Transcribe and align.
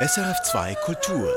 SRF2 0.00 0.76
Kultur. 0.84 1.28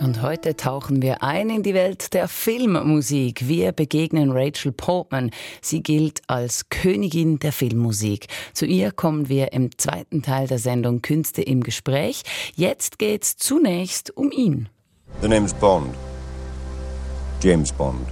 Und 0.00 0.22
heute 0.22 0.56
tauchen 0.56 1.02
wir 1.02 1.24
ein 1.24 1.50
in 1.50 1.64
die 1.64 1.74
Welt 1.74 2.14
der 2.14 2.28
Filmmusik. 2.28 3.48
Wir 3.48 3.72
begegnen 3.72 4.30
Rachel 4.30 4.70
Portman. 4.70 5.32
Sie 5.60 5.82
gilt 5.82 6.20
als 6.28 6.68
Königin 6.68 7.40
der 7.40 7.50
Filmmusik. 7.50 8.28
Zu 8.52 8.64
ihr 8.64 8.92
kommen 8.92 9.28
wir 9.28 9.52
im 9.52 9.76
zweiten 9.76 10.22
Teil 10.22 10.46
der 10.46 10.60
Sendung 10.60 11.02
Künste 11.02 11.42
im 11.42 11.64
Gespräch. 11.64 12.22
Jetzt 12.54 13.00
geht's 13.00 13.36
zunächst 13.36 14.16
um 14.16 14.30
ihn. 14.30 14.68
The 15.20 15.26
name's 15.26 15.52
Bond. 15.52 15.92
James 17.42 17.72
Bond. 17.72 18.06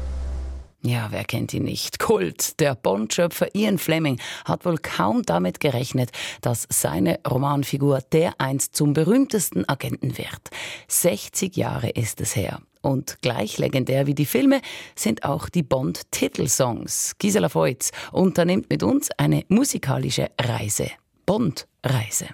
Ja, 0.82 1.08
wer 1.10 1.24
kennt 1.24 1.52
ihn 1.52 1.64
nicht? 1.64 1.98
Kult. 1.98 2.58
Der 2.58 2.74
Bond-Schöpfer 2.74 3.54
Ian 3.54 3.78
Fleming 3.78 4.18
hat 4.46 4.64
wohl 4.64 4.78
kaum 4.78 5.22
damit 5.22 5.60
gerechnet, 5.60 6.10
dass 6.40 6.66
seine 6.70 7.20
Romanfigur 7.28 8.00
dereinst 8.12 8.74
zum 8.74 8.94
berühmtesten 8.94 9.68
Agenten 9.68 10.16
wird. 10.16 10.50
60 10.88 11.56
Jahre 11.56 11.90
ist 11.90 12.20
es 12.22 12.34
her. 12.34 12.60
Und 12.80 13.20
gleich 13.20 13.58
legendär 13.58 14.06
wie 14.06 14.14
die 14.14 14.24
Filme 14.24 14.62
sind 14.94 15.24
auch 15.24 15.50
die 15.50 15.62
Bond-Titelsongs. 15.62 17.16
Gisela 17.18 17.54
Voits 17.54 17.90
unternimmt 18.10 18.70
mit 18.70 18.82
uns 18.82 19.10
eine 19.18 19.44
musikalische 19.48 20.30
Reise. 20.40 20.90
Bond-Reise. 21.26 22.28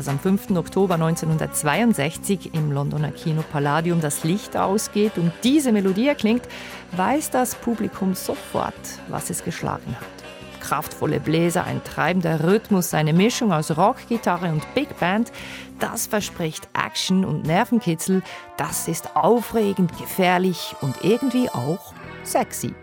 Als 0.00 0.08
am 0.08 0.18
5. 0.18 0.52
Oktober 0.56 0.94
1962 0.94 2.54
im 2.54 2.72
Londoner 2.72 3.10
Kino 3.10 3.44
Palladium 3.52 4.00
das 4.00 4.24
Licht 4.24 4.56
ausgeht 4.56 5.18
und 5.18 5.30
diese 5.44 5.72
Melodie 5.72 6.08
erklingt, 6.08 6.48
weiß 6.92 7.28
das 7.28 7.54
Publikum 7.54 8.14
sofort, 8.14 8.72
was 9.08 9.28
es 9.28 9.44
geschlagen 9.44 9.94
hat. 9.94 10.62
Kraftvolle 10.62 11.20
Bläser, 11.20 11.64
ein 11.64 11.84
treibender 11.84 12.42
Rhythmus, 12.44 12.94
eine 12.94 13.12
Mischung 13.12 13.52
aus 13.52 13.76
Rock, 13.76 13.96
Gitarre 14.08 14.48
und 14.48 14.74
Big 14.74 14.98
Band, 14.98 15.32
das 15.80 16.06
verspricht 16.06 16.66
Action 16.72 17.26
und 17.26 17.44
Nervenkitzel, 17.44 18.22
das 18.56 18.88
ist 18.88 19.14
aufregend, 19.16 19.98
gefährlich 19.98 20.74
und 20.80 21.04
irgendwie 21.04 21.50
auch 21.50 21.92
sexy. 22.24 22.74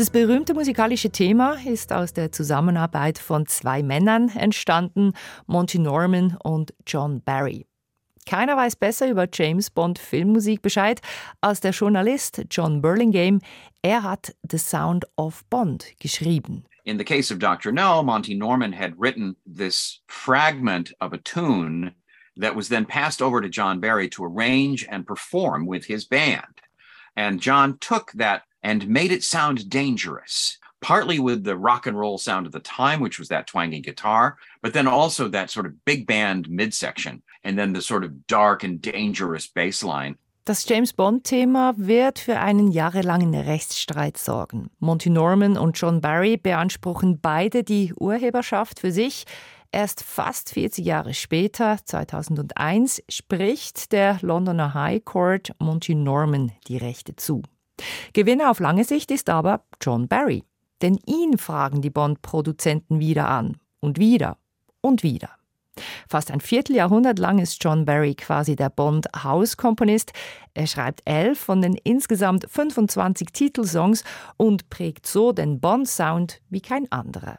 Das 0.00 0.08
berühmte 0.08 0.54
musikalische 0.54 1.10
Thema 1.10 1.58
ist 1.62 1.92
aus 1.92 2.14
der 2.14 2.32
Zusammenarbeit 2.32 3.18
von 3.18 3.44
zwei 3.44 3.82
Männern 3.82 4.30
entstanden, 4.30 5.12
Monty 5.46 5.78
Norman 5.78 6.38
und 6.42 6.72
John 6.86 7.20
Barry. 7.20 7.66
Keiner 8.24 8.56
weiß 8.56 8.76
besser 8.76 9.10
über 9.10 9.28
James 9.30 9.68
Bond 9.68 9.98
Filmmusik 9.98 10.62
Bescheid 10.62 11.02
als 11.42 11.60
der 11.60 11.72
Journalist 11.72 12.40
John 12.50 12.80
Burlingame. 12.80 13.40
Er 13.82 14.02
hat 14.02 14.34
The 14.50 14.56
Sound 14.56 15.04
of 15.18 15.44
Bond 15.50 15.92
geschrieben. 16.00 16.64
In 16.84 16.96
the 16.96 17.04
case 17.04 17.30
of 17.30 17.38
Dr. 17.38 17.70
No, 17.70 18.02
Monty 18.02 18.34
Norman 18.34 18.72
had 18.72 18.94
written 18.98 19.36
this 19.44 20.00
fragment 20.06 20.94
of 21.02 21.12
a 21.12 21.18
tune 21.18 21.94
that 22.40 22.56
was 22.56 22.70
then 22.70 22.86
passed 22.86 23.20
over 23.20 23.42
to 23.42 23.50
John 23.50 23.80
Barry 23.80 24.08
to 24.08 24.24
arrange 24.24 24.86
and 24.90 25.06
perform 25.06 25.66
with 25.66 25.84
his 25.84 26.08
band. 26.08 26.62
And 27.14 27.38
John 27.38 27.76
took 27.80 28.12
that 28.12 28.44
and 28.62 28.88
made 28.88 29.12
it 29.12 29.24
sound 29.24 29.68
dangerous, 29.68 30.58
partly 30.80 31.18
with 31.18 31.44
the 31.44 31.56
rock 31.56 31.86
and 31.86 31.98
roll 31.98 32.18
sound 32.18 32.46
of 32.46 32.52
the 32.52 32.60
time, 32.60 33.00
which 33.00 33.18
was 33.18 33.28
that 33.28 33.46
twangy 33.46 33.80
guitar, 33.80 34.36
but 34.62 34.72
then 34.72 34.86
also 34.86 35.28
that 35.28 35.50
sort 35.50 35.66
of 35.66 35.84
big 35.84 36.06
band 36.06 36.48
midsection, 36.48 37.22
and 37.44 37.58
then 37.58 37.72
the 37.72 37.82
sort 37.82 38.04
of 38.04 38.26
dark 38.26 38.64
and 38.64 38.80
dangerous 38.80 39.46
bass 39.46 39.82
line. 39.82 40.16
Das 40.46 40.66
James 40.66 40.94
Bond-Thema 40.94 41.74
wird 41.76 42.18
für 42.18 42.40
einen 42.40 42.72
jahrelangen 42.72 43.34
Rechtsstreit 43.34 44.16
sorgen. 44.16 44.70
Monty 44.78 45.10
Norman 45.10 45.58
und 45.58 45.78
John 45.78 46.00
Barry 46.00 46.38
beanspruchen 46.38 47.20
beide 47.20 47.62
die 47.62 47.92
Urheberschaft 47.94 48.80
für 48.80 48.90
sich. 48.90 49.26
Erst 49.70 50.02
fast 50.02 50.52
40 50.52 50.84
Jahre 50.84 51.14
später, 51.14 51.78
2001, 51.84 53.02
spricht 53.08 53.92
der 53.92 54.18
Londoner 54.22 54.74
High 54.74 55.04
Court 55.04 55.52
Monty 55.60 55.94
Norman 55.94 56.50
die 56.66 56.78
Rechte 56.78 57.14
zu. 57.14 57.42
Gewinner 58.12 58.50
auf 58.50 58.60
lange 58.60 58.84
Sicht 58.84 59.10
ist 59.10 59.28
aber 59.28 59.64
John 59.80 60.08
Barry. 60.08 60.44
Denn 60.82 60.98
ihn 61.06 61.38
fragen 61.38 61.82
die 61.82 61.90
Bond-Produzenten 61.90 63.00
wieder 63.00 63.28
an. 63.28 63.58
Und 63.80 63.98
wieder. 63.98 64.38
Und 64.80 65.02
wieder. 65.02 65.30
Fast 66.08 66.30
ein 66.30 66.40
Vierteljahrhundert 66.40 67.18
lang 67.18 67.38
ist 67.38 67.62
John 67.62 67.84
Barry 67.84 68.14
quasi 68.14 68.56
der 68.56 68.70
Bond-Hauskomponist. 68.70 70.12
Er 70.54 70.66
schreibt 70.66 71.02
elf 71.04 71.38
von 71.38 71.62
den 71.62 71.74
insgesamt 71.74 72.46
25 72.50 73.28
Titelsongs 73.32 74.04
und 74.36 74.68
prägt 74.68 75.06
so 75.06 75.32
den 75.32 75.60
Bond-Sound 75.60 76.40
wie 76.50 76.60
kein 76.60 76.90
anderer. 76.90 77.38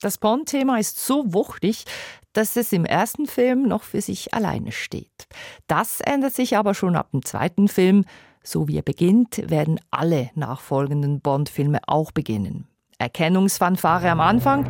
Das 0.00 0.18
Bond-Thema 0.18 0.78
ist 0.78 0.98
so 1.04 1.32
wuchtig, 1.32 1.84
dass 2.32 2.56
es 2.56 2.72
im 2.72 2.84
ersten 2.84 3.26
Film 3.26 3.68
noch 3.68 3.84
für 3.84 4.00
sich 4.00 4.34
alleine 4.34 4.72
steht. 4.72 5.28
Das 5.66 6.00
ändert 6.00 6.34
sich 6.34 6.56
aber 6.56 6.74
schon 6.74 6.96
ab 6.96 7.10
dem 7.12 7.24
zweiten 7.24 7.68
Film. 7.68 8.04
So 8.42 8.68
wie 8.68 8.76
er 8.76 8.82
beginnt, 8.82 9.50
werden 9.50 9.80
alle 9.90 10.30
nachfolgenden 10.34 11.20
Bond-Filme 11.20 11.80
auch 11.86 12.12
beginnen. 12.12 12.66
Erkennungsfanfare 12.98 14.10
am 14.10 14.20
Anfang. 14.20 14.66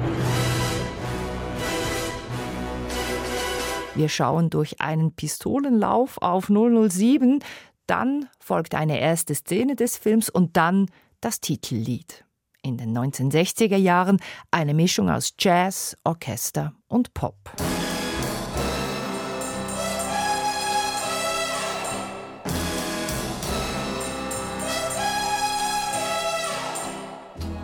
Wir 3.94 4.08
schauen 4.08 4.48
durch 4.48 4.80
einen 4.80 5.14
Pistolenlauf 5.14 6.16
auf 6.22 6.48
007, 6.48 7.40
dann 7.86 8.28
folgt 8.40 8.74
eine 8.74 8.98
erste 8.98 9.34
Szene 9.34 9.76
des 9.76 9.98
Films 9.98 10.30
und 10.30 10.56
dann 10.56 10.86
das 11.20 11.40
Titellied. 11.40 12.24
In 12.62 12.78
den 12.78 12.96
1960er 12.96 13.76
Jahren 13.76 14.18
eine 14.50 14.72
Mischung 14.72 15.10
aus 15.10 15.34
Jazz, 15.38 15.96
Orchester 16.04 16.72
und 16.88 17.12
Pop. 17.12 17.36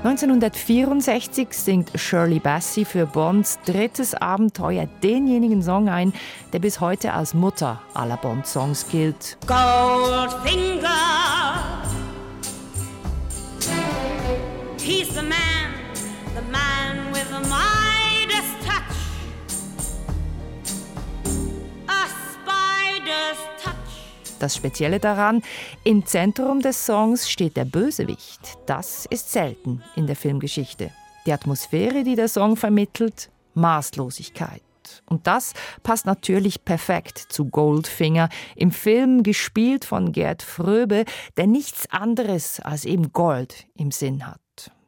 1964 0.09 1.49
singt 1.53 1.91
Shirley 1.95 2.39
Bassey 2.39 2.87
für 2.87 3.05
Bonds 3.05 3.59
drittes 3.67 4.15
Abenteuer 4.15 4.89
denjenigen 5.03 5.63
Song 5.63 5.91
ein, 5.91 6.15
der 6.55 6.61
bis 6.61 6.81
heute 6.81 7.13
als 7.13 7.35
Mutter 7.35 7.83
aller 7.93 8.17
Bond-Songs 8.17 8.89
gilt. 8.89 9.37
Goldfinger, 9.47 10.89
das 24.39 24.57
Spezielle 24.57 25.01
daran, 25.01 25.43
im 25.85 26.07
Zentrum 26.07 26.61
des 26.61 26.87
Songs 26.87 27.31
steht 27.31 27.57
der 27.57 27.65
Bösewicht. 27.65 28.59
Das 28.67 29.07
ist 29.07 29.31
selten 29.31 29.83
in 29.97 30.07
der 30.07 30.17
Filmgeschichte. 30.17 30.91
Die 31.27 31.33
Atmosphäre, 31.33 32.05
die 32.05 32.17
der 32.17 32.29
Song 32.29 32.57
vermittelt, 32.57 33.31
Maßlosigkeit. 33.55 34.63
Und 35.07 35.27
das 35.27 35.53
passt 35.83 36.07
natürlich 36.07 36.65
perfekt 36.65 37.19
zu 37.19 37.47
Goldfinger, 37.47 38.29
im 38.57 38.71
Film 38.71 39.23
gespielt 39.23 39.85
von 39.85 40.13
Gerd 40.13 40.43
Fröbe, 40.43 41.05
der 41.37 41.47
nichts 41.47 41.91
anderes 41.91 42.61
als 42.61 42.85
eben 42.85 43.13
Gold 43.13 43.67
im 43.75 43.91
Sinn 43.91 44.27
hat. 44.27 44.41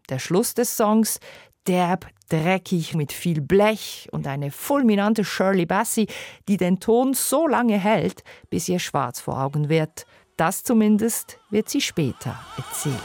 Der 0.08 0.18
Schluss 0.18 0.54
des 0.54 0.76
Songs, 0.76 1.20
derb, 1.70 2.08
dreckig 2.28 2.94
mit 2.94 3.12
viel 3.12 3.40
Blech 3.40 4.08
und 4.10 4.26
eine 4.26 4.50
fulminante 4.50 5.24
Shirley 5.24 5.66
Bassey, 5.66 6.08
die 6.48 6.56
den 6.56 6.80
Ton 6.80 7.14
so 7.14 7.46
lange 7.46 7.78
hält, 7.78 8.24
bis 8.50 8.68
ihr 8.68 8.80
schwarz 8.80 9.20
vor 9.20 9.40
Augen 9.40 9.68
wird. 9.68 10.04
Das 10.36 10.64
zumindest 10.64 11.38
wird 11.50 11.68
sie 11.68 11.80
später 11.80 12.38
erzählen. 12.56 12.98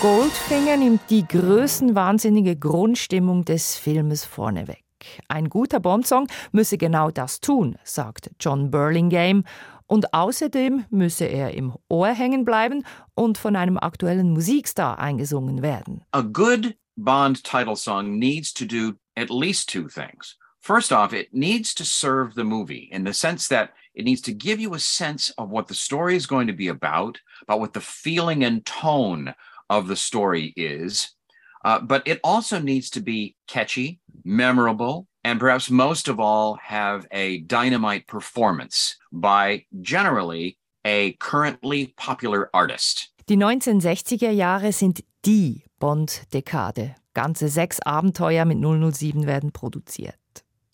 Goldfinger 0.00 0.78
nimmt 0.78 1.02
die 1.10 1.28
größenwahnsinnige 1.28 2.56
Grundstimmung 2.56 3.44
des 3.44 3.76
Filmes 3.76 4.24
vorneweg. 4.24 4.81
Ein 5.28 5.48
guter 5.48 5.80
Bond-Song 5.80 6.28
müsse 6.52 6.78
genau 6.78 7.10
das 7.10 7.40
tun, 7.40 7.76
sagt 7.84 8.30
John 8.40 8.70
Burlingame. 8.70 9.44
Und 9.86 10.14
außerdem 10.14 10.86
müsse 10.90 11.26
er 11.26 11.52
im 11.52 11.74
Ohr 11.88 12.08
hängen 12.08 12.44
bleiben 12.44 12.84
und 13.14 13.36
von 13.36 13.56
einem 13.56 13.76
aktuellen 13.76 14.30
Musikstar 14.30 14.98
eingesungen 14.98 15.60
werden. 15.60 16.02
A 16.12 16.22
good 16.22 16.74
Bond 16.96 17.42
title 17.42 17.76
song 17.76 18.18
needs 18.18 18.52
to 18.52 18.64
do 18.64 18.94
at 19.16 19.30
least 19.30 19.68
two 19.68 19.88
things. 19.88 20.36
First 20.60 20.92
off, 20.92 21.12
it 21.12 21.34
needs 21.34 21.74
to 21.74 21.84
serve 21.84 22.34
the 22.34 22.44
movie 22.44 22.88
in 22.92 23.04
the 23.04 23.12
sense 23.12 23.48
that 23.48 23.70
it 23.94 24.04
needs 24.04 24.20
to 24.22 24.32
give 24.32 24.60
you 24.60 24.74
a 24.74 24.78
sense 24.78 25.32
of 25.36 25.50
what 25.50 25.66
the 25.66 25.74
story 25.74 26.14
is 26.14 26.26
going 26.26 26.46
to 26.46 26.52
be 26.52 26.68
about, 26.68 27.18
about 27.42 27.60
what 27.60 27.72
the 27.72 27.80
feeling 27.80 28.44
and 28.44 28.64
tone 28.64 29.34
of 29.68 29.88
the 29.88 29.96
story 29.96 30.52
is. 30.56 31.14
Uh, 31.64 31.78
but 31.80 32.02
it 32.06 32.20
also 32.24 32.58
needs 32.58 32.90
to 32.90 33.00
be 33.00 33.36
catchy, 33.46 34.00
memorable, 34.24 35.06
and 35.24 35.38
perhaps 35.38 35.70
most 35.70 36.08
of 36.08 36.18
all, 36.18 36.58
have 36.62 37.06
a 37.12 37.38
dynamite 37.42 38.06
performance 38.06 38.96
by 39.12 39.64
generally 39.80 40.58
a 40.84 41.12
currently 41.20 41.94
popular 41.96 42.50
artist. 42.52 43.08
Die 43.28 43.36
1960er 43.36 44.30
Jahre 44.30 44.72
sind 44.72 45.04
die 45.24 45.62
Bond-Dekade. 45.78 46.96
Ganze 47.14 47.48
sechs 47.48 47.78
Abenteuer 47.80 48.44
mit 48.44 48.58
007 48.58 49.26
werden 49.26 49.52
produziert. 49.52 50.16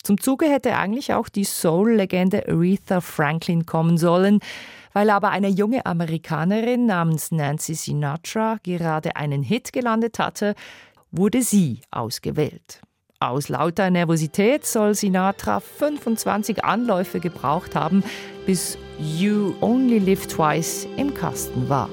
Zum 0.01 0.19
Zuge 0.19 0.49
hätte 0.49 0.75
eigentlich 0.75 1.13
auch 1.13 1.29
die 1.29 1.43
Soul-Legende 1.43 2.47
Aretha 2.47 3.01
Franklin 3.01 3.65
kommen 3.65 3.97
sollen. 3.97 4.39
Weil 4.93 5.09
aber 5.09 5.29
eine 5.29 5.49
junge 5.49 5.85
Amerikanerin 5.85 6.85
namens 6.85 7.31
Nancy 7.31 7.75
Sinatra 7.75 8.57
gerade 8.63 9.15
einen 9.15 9.43
Hit 9.43 9.71
gelandet 9.73 10.19
hatte, 10.19 10.55
wurde 11.11 11.41
sie 11.41 11.81
ausgewählt. 11.91 12.81
Aus 13.19 13.49
lauter 13.49 13.89
Nervosität 13.89 14.65
soll 14.65 14.95
Sinatra 14.95 15.59
25 15.59 16.63
Anläufe 16.63 17.19
gebraucht 17.19 17.75
haben, 17.75 18.03
bis 18.45 18.77
You 18.97 19.53
Only 19.59 19.99
Live 19.99 20.27
Twice 20.27 20.87
im 20.95 21.13
Kasten 21.13 21.67
war. 21.67 21.89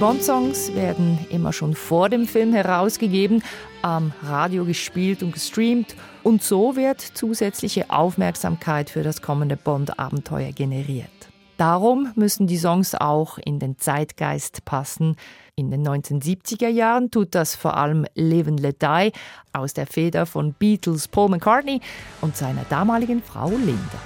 Bond-Songs 0.00 0.74
werden 0.74 1.18
immer 1.28 1.52
schon 1.52 1.74
vor 1.74 2.08
dem 2.08 2.26
Film 2.26 2.54
herausgegeben, 2.54 3.44
am 3.82 4.14
Radio 4.22 4.64
gespielt 4.64 5.22
und 5.22 5.32
gestreamt 5.32 5.94
und 6.22 6.42
so 6.42 6.74
wird 6.74 7.02
zusätzliche 7.02 7.90
Aufmerksamkeit 7.90 8.88
für 8.88 9.02
das 9.02 9.20
kommende 9.20 9.58
Bond-Abenteuer 9.58 10.52
generiert. 10.52 11.10
Darum 11.58 12.12
müssen 12.14 12.46
die 12.46 12.56
Songs 12.56 12.94
auch 12.94 13.36
in 13.44 13.58
den 13.58 13.76
Zeitgeist 13.76 14.64
passen. 14.64 15.16
In 15.54 15.70
den 15.70 15.86
1970er 15.86 16.68
Jahren 16.68 17.10
tut 17.10 17.34
das 17.34 17.54
vor 17.54 17.76
allem 17.76 18.06
Live 18.14 18.48
and 18.48 18.58
Let 18.58 18.80
Die 18.80 19.12
aus 19.52 19.74
der 19.74 19.86
Feder 19.86 20.24
von 20.24 20.54
Beatles 20.54 21.08
Paul 21.08 21.28
McCartney 21.28 21.82
und 22.22 22.38
seiner 22.38 22.64
damaligen 22.70 23.22
Frau 23.22 23.50
Linda. 23.50 24.00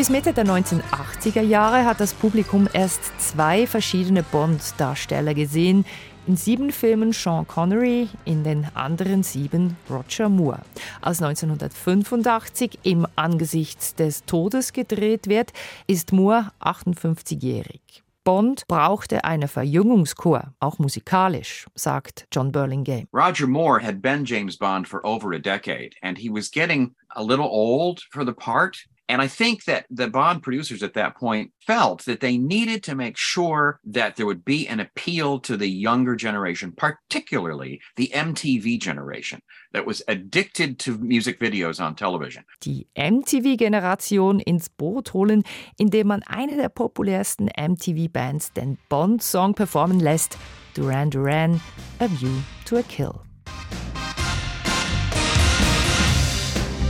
Bis 0.00 0.08
Mitte 0.08 0.32
der 0.32 0.46
1980er 0.46 1.42
Jahre 1.42 1.84
hat 1.84 2.00
das 2.00 2.14
Publikum 2.14 2.66
erst 2.72 3.20
zwei 3.20 3.66
verschiedene 3.66 4.22
Bond-Darsteller 4.22 5.34
gesehen. 5.34 5.84
In 6.26 6.38
sieben 6.38 6.72
Filmen 6.72 7.12
Sean 7.12 7.46
Connery, 7.46 8.08
in 8.24 8.42
den 8.42 8.66
anderen 8.72 9.22
sieben 9.22 9.76
Roger 9.90 10.30
Moore. 10.30 10.62
Als 11.02 11.20
1985 11.20 12.78
im 12.82 13.06
Angesichts 13.14 13.94
des 13.94 14.24
Todes 14.24 14.72
gedreht 14.72 15.26
wird, 15.26 15.52
ist 15.86 16.14
Moore 16.14 16.50
58-jährig. 16.60 18.02
Bond 18.24 18.66
brauchte 18.68 19.24
eine 19.24 19.48
Verjüngungskur, 19.48 20.54
auch 20.60 20.78
musikalisch, 20.78 21.66
sagt 21.74 22.26
John 22.32 22.52
Burlingame. 22.52 23.06
Roger 23.12 23.46
Moore 23.46 23.82
had 23.82 24.00
been 24.00 24.24
James 24.24 24.56
Bond 24.56 24.88
for 24.88 25.04
over 25.04 25.34
a 25.34 25.38
decade 25.38 25.90
and 26.00 26.16
he 26.16 26.30
was 26.32 26.50
getting 26.50 26.94
a 27.10 27.22
little 27.22 27.48
old 27.50 28.00
for 28.10 28.24
the 28.24 28.32
part. 28.32 28.86
And 29.10 29.20
I 29.20 29.26
think 29.26 29.64
that 29.64 29.86
the 29.90 30.06
Bond 30.06 30.40
producers 30.40 30.84
at 30.84 30.94
that 30.94 31.16
point 31.16 31.50
felt 31.66 32.04
that 32.04 32.20
they 32.20 32.38
needed 32.38 32.84
to 32.84 32.94
make 32.94 33.16
sure 33.16 33.80
that 33.84 34.14
there 34.14 34.24
would 34.24 34.44
be 34.44 34.68
an 34.68 34.78
appeal 34.78 35.40
to 35.40 35.56
the 35.56 35.66
younger 35.66 36.14
generation, 36.14 36.70
particularly 36.70 37.80
the 37.96 38.12
MTV 38.14 38.80
generation 38.80 39.42
that 39.72 39.84
was 39.84 40.00
addicted 40.06 40.78
to 40.78 40.96
music 40.98 41.40
videos 41.40 41.80
on 41.84 41.96
television. 41.96 42.44
Die 42.60 42.86
MTV-Generation 42.96 44.38
ins 44.46 44.68
Boot 44.68 45.08
holen, 45.08 45.42
indem 45.76 46.06
man 46.06 46.22
eine 46.28 46.54
der 46.54 46.68
populärsten 46.68 47.48
MTV-Bands 47.48 48.52
den 48.52 48.78
Bond-Song 48.88 49.54
performen 49.54 49.98
lässt, 49.98 50.38
Duran 50.74 51.10
Duran, 51.10 51.60
A 51.98 52.06
View 52.06 52.42
to 52.64 52.76
a 52.76 52.82
Kill. 52.84 53.22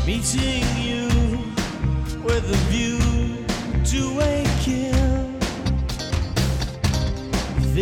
Meeting 0.05 0.90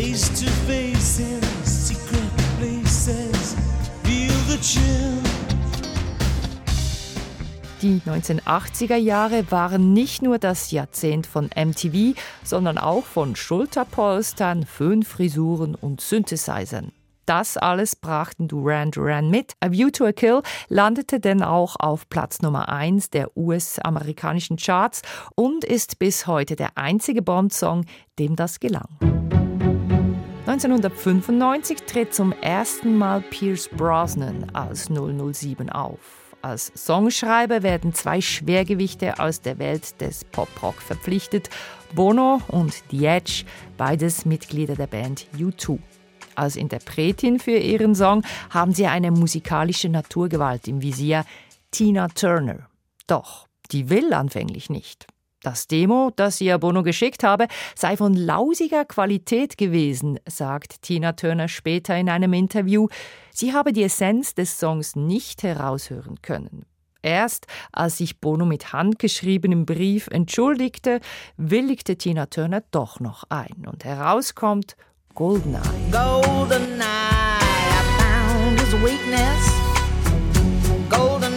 Face 0.00 0.28
to 0.28 0.48
face 0.68 1.18
in 1.18 1.42
secret 1.64 2.30
places, 2.56 3.56
feel 4.04 4.30
the 4.46 4.56
chill. 4.60 5.18
Die 7.82 8.00
1980er 8.06 8.94
Jahre 8.94 9.50
waren 9.50 9.92
nicht 9.92 10.22
nur 10.22 10.38
das 10.38 10.70
Jahrzehnt 10.70 11.26
von 11.26 11.46
MTV, 11.46 12.16
sondern 12.44 12.78
auch 12.78 13.06
von 13.06 13.34
Schulterpolstern, 13.34 14.66
Föhnfrisuren 14.66 15.74
und 15.74 16.00
Synthesizern. 16.00 16.92
Das 17.26 17.56
alles 17.56 17.96
brachten 17.96 18.46
Duran 18.46 18.92
Duran 18.92 19.30
mit. 19.30 19.54
A 19.58 19.72
View 19.72 19.90
to 19.90 20.04
a 20.04 20.12
Kill 20.12 20.42
landete 20.68 21.18
denn 21.18 21.42
auch 21.42 21.74
auf 21.76 22.08
Platz 22.08 22.40
Nummer 22.40 22.68
1 22.68 23.10
der 23.10 23.36
US-amerikanischen 23.36 24.58
Charts 24.58 25.02
und 25.34 25.64
ist 25.64 25.98
bis 25.98 26.28
heute 26.28 26.54
der 26.54 26.78
einzige 26.78 27.20
Bond-Song, 27.20 27.84
dem 28.20 28.36
das 28.36 28.60
gelang. 28.60 29.17
1995 30.48 31.82
tritt 31.82 32.14
zum 32.14 32.32
ersten 32.32 32.96
Mal 32.96 33.20
Pierce 33.20 33.68
Brosnan 33.68 34.46
als 34.54 34.88
007 34.88 35.68
auf. 35.68 35.98
Als 36.40 36.72
Songschreiber 36.74 37.62
werden 37.62 37.92
zwei 37.92 38.22
Schwergewichte 38.22 39.18
aus 39.18 39.42
der 39.42 39.58
Welt 39.58 40.00
des 40.00 40.24
Pop-Rock 40.24 40.80
verpflichtet, 40.80 41.50
Bono 41.94 42.40
und 42.48 42.72
The 42.90 43.04
Edge, 43.04 43.44
beides 43.76 44.24
Mitglieder 44.24 44.74
der 44.74 44.86
Band 44.86 45.26
U2. 45.36 45.80
Als 46.34 46.56
Interpretin 46.56 47.38
für 47.40 47.58
ihren 47.58 47.94
Song 47.94 48.24
haben 48.48 48.72
sie 48.72 48.86
eine 48.86 49.10
musikalische 49.10 49.90
Naturgewalt 49.90 50.66
im 50.66 50.80
Visier, 50.80 51.26
Tina 51.72 52.08
Turner. 52.08 52.70
Doch, 53.06 53.48
die 53.70 53.90
will 53.90 54.14
anfänglich 54.14 54.70
nicht. 54.70 55.08
Das 55.42 55.68
Demo, 55.68 56.10
das 56.16 56.40
ihr 56.40 56.58
Bono 56.58 56.82
geschickt 56.82 57.22
habe, 57.22 57.46
sei 57.76 57.96
von 57.96 58.14
lausiger 58.14 58.84
Qualität 58.84 59.56
gewesen, 59.56 60.18
sagt 60.28 60.82
Tina 60.82 61.12
Turner 61.12 61.46
später 61.46 61.96
in 61.96 62.08
einem 62.08 62.32
Interview. 62.32 62.88
Sie 63.32 63.52
habe 63.52 63.72
die 63.72 63.84
Essenz 63.84 64.34
des 64.34 64.58
Songs 64.58 64.96
nicht 64.96 65.44
heraushören 65.44 66.20
können. 66.22 66.66
Erst 67.02 67.46
als 67.70 67.98
sich 67.98 68.20
Bono 68.20 68.44
mit 68.44 68.72
handgeschriebenem 68.72 69.64
Brief 69.64 70.08
entschuldigte, 70.08 70.98
willigte 71.36 71.96
Tina 71.96 72.26
Turner 72.26 72.64
doch 72.72 72.98
noch 72.98 73.22
ein 73.28 73.64
und 73.70 73.84
herauskommt 73.84 74.76
Goldeneye. 75.14 75.62
Goldeneye, 75.92 76.82
I 76.82 77.82
found 77.98 78.60
his 78.60 78.72
weakness. 78.82 79.52
Goldeneye, 80.90 81.27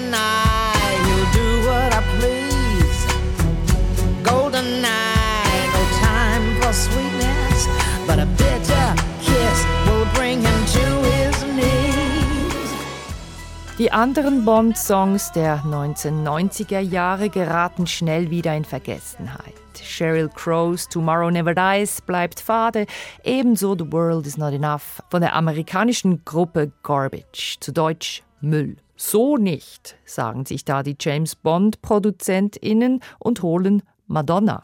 Die 13.77 13.91
anderen 13.91 14.45
Bond-Songs 14.45 15.33
der 15.33 15.63
1990er 15.63 16.79
Jahre 16.79 17.29
geraten 17.29 17.87
schnell 17.87 18.29
wieder 18.29 18.55
in 18.55 18.63
Vergessenheit. 18.63 19.53
Sheryl 19.83 20.29
Crow's 20.29 20.87
Tomorrow 20.87 21.29
Never 21.29 21.53
Dies 21.53 21.99
bleibt 21.99 22.39
fade, 22.39 22.85
ebenso 23.25 23.75
The 23.77 23.91
World 23.91 24.25
Is 24.25 24.37
Not 24.37 24.53
Enough 24.53 25.03
von 25.09 25.19
der 25.19 25.35
amerikanischen 25.35 26.23
Gruppe 26.23 26.71
Garbage, 26.83 27.57
zu 27.59 27.73
Deutsch 27.73 28.23
Müll. 28.39 28.77
So 28.95 29.35
nicht, 29.35 29.97
sagen 30.05 30.45
sich 30.45 30.63
da 30.63 30.83
die 30.83 30.95
James 30.97 31.35
Bond-ProduzentInnen 31.35 33.01
und 33.19 33.41
holen 33.41 33.83
Madonna. 34.07 34.63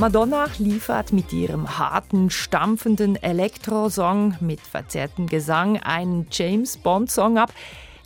Madonna 0.00 0.46
liefert 0.56 1.12
mit 1.12 1.30
ihrem 1.30 1.78
harten, 1.78 2.30
stampfenden 2.30 3.16
Elektrosong 3.16 4.34
mit 4.40 4.62
verzerrtem 4.62 5.26
Gesang 5.26 5.76
einen 5.76 6.26
James 6.30 6.78
Bond-Song 6.78 7.36
ab, 7.36 7.52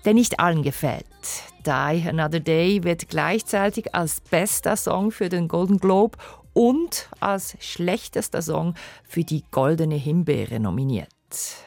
der 0.04 0.12
nicht 0.12 0.40
allen 0.40 0.64
gefällt. 0.64 1.06
Die 1.64 1.70
Another 2.08 2.40
Day 2.40 2.82
wird 2.82 3.08
gleichzeitig 3.08 3.94
als 3.94 4.20
bester 4.22 4.76
Song 4.76 5.12
für 5.12 5.28
den 5.28 5.46
Golden 5.46 5.78
Globe 5.78 6.18
und 6.52 7.08
als 7.20 7.56
schlechtester 7.60 8.42
Song 8.42 8.74
für 9.04 9.22
die 9.22 9.44
Goldene 9.52 9.94
Himbeere 9.94 10.58
nominiert. 10.58 11.12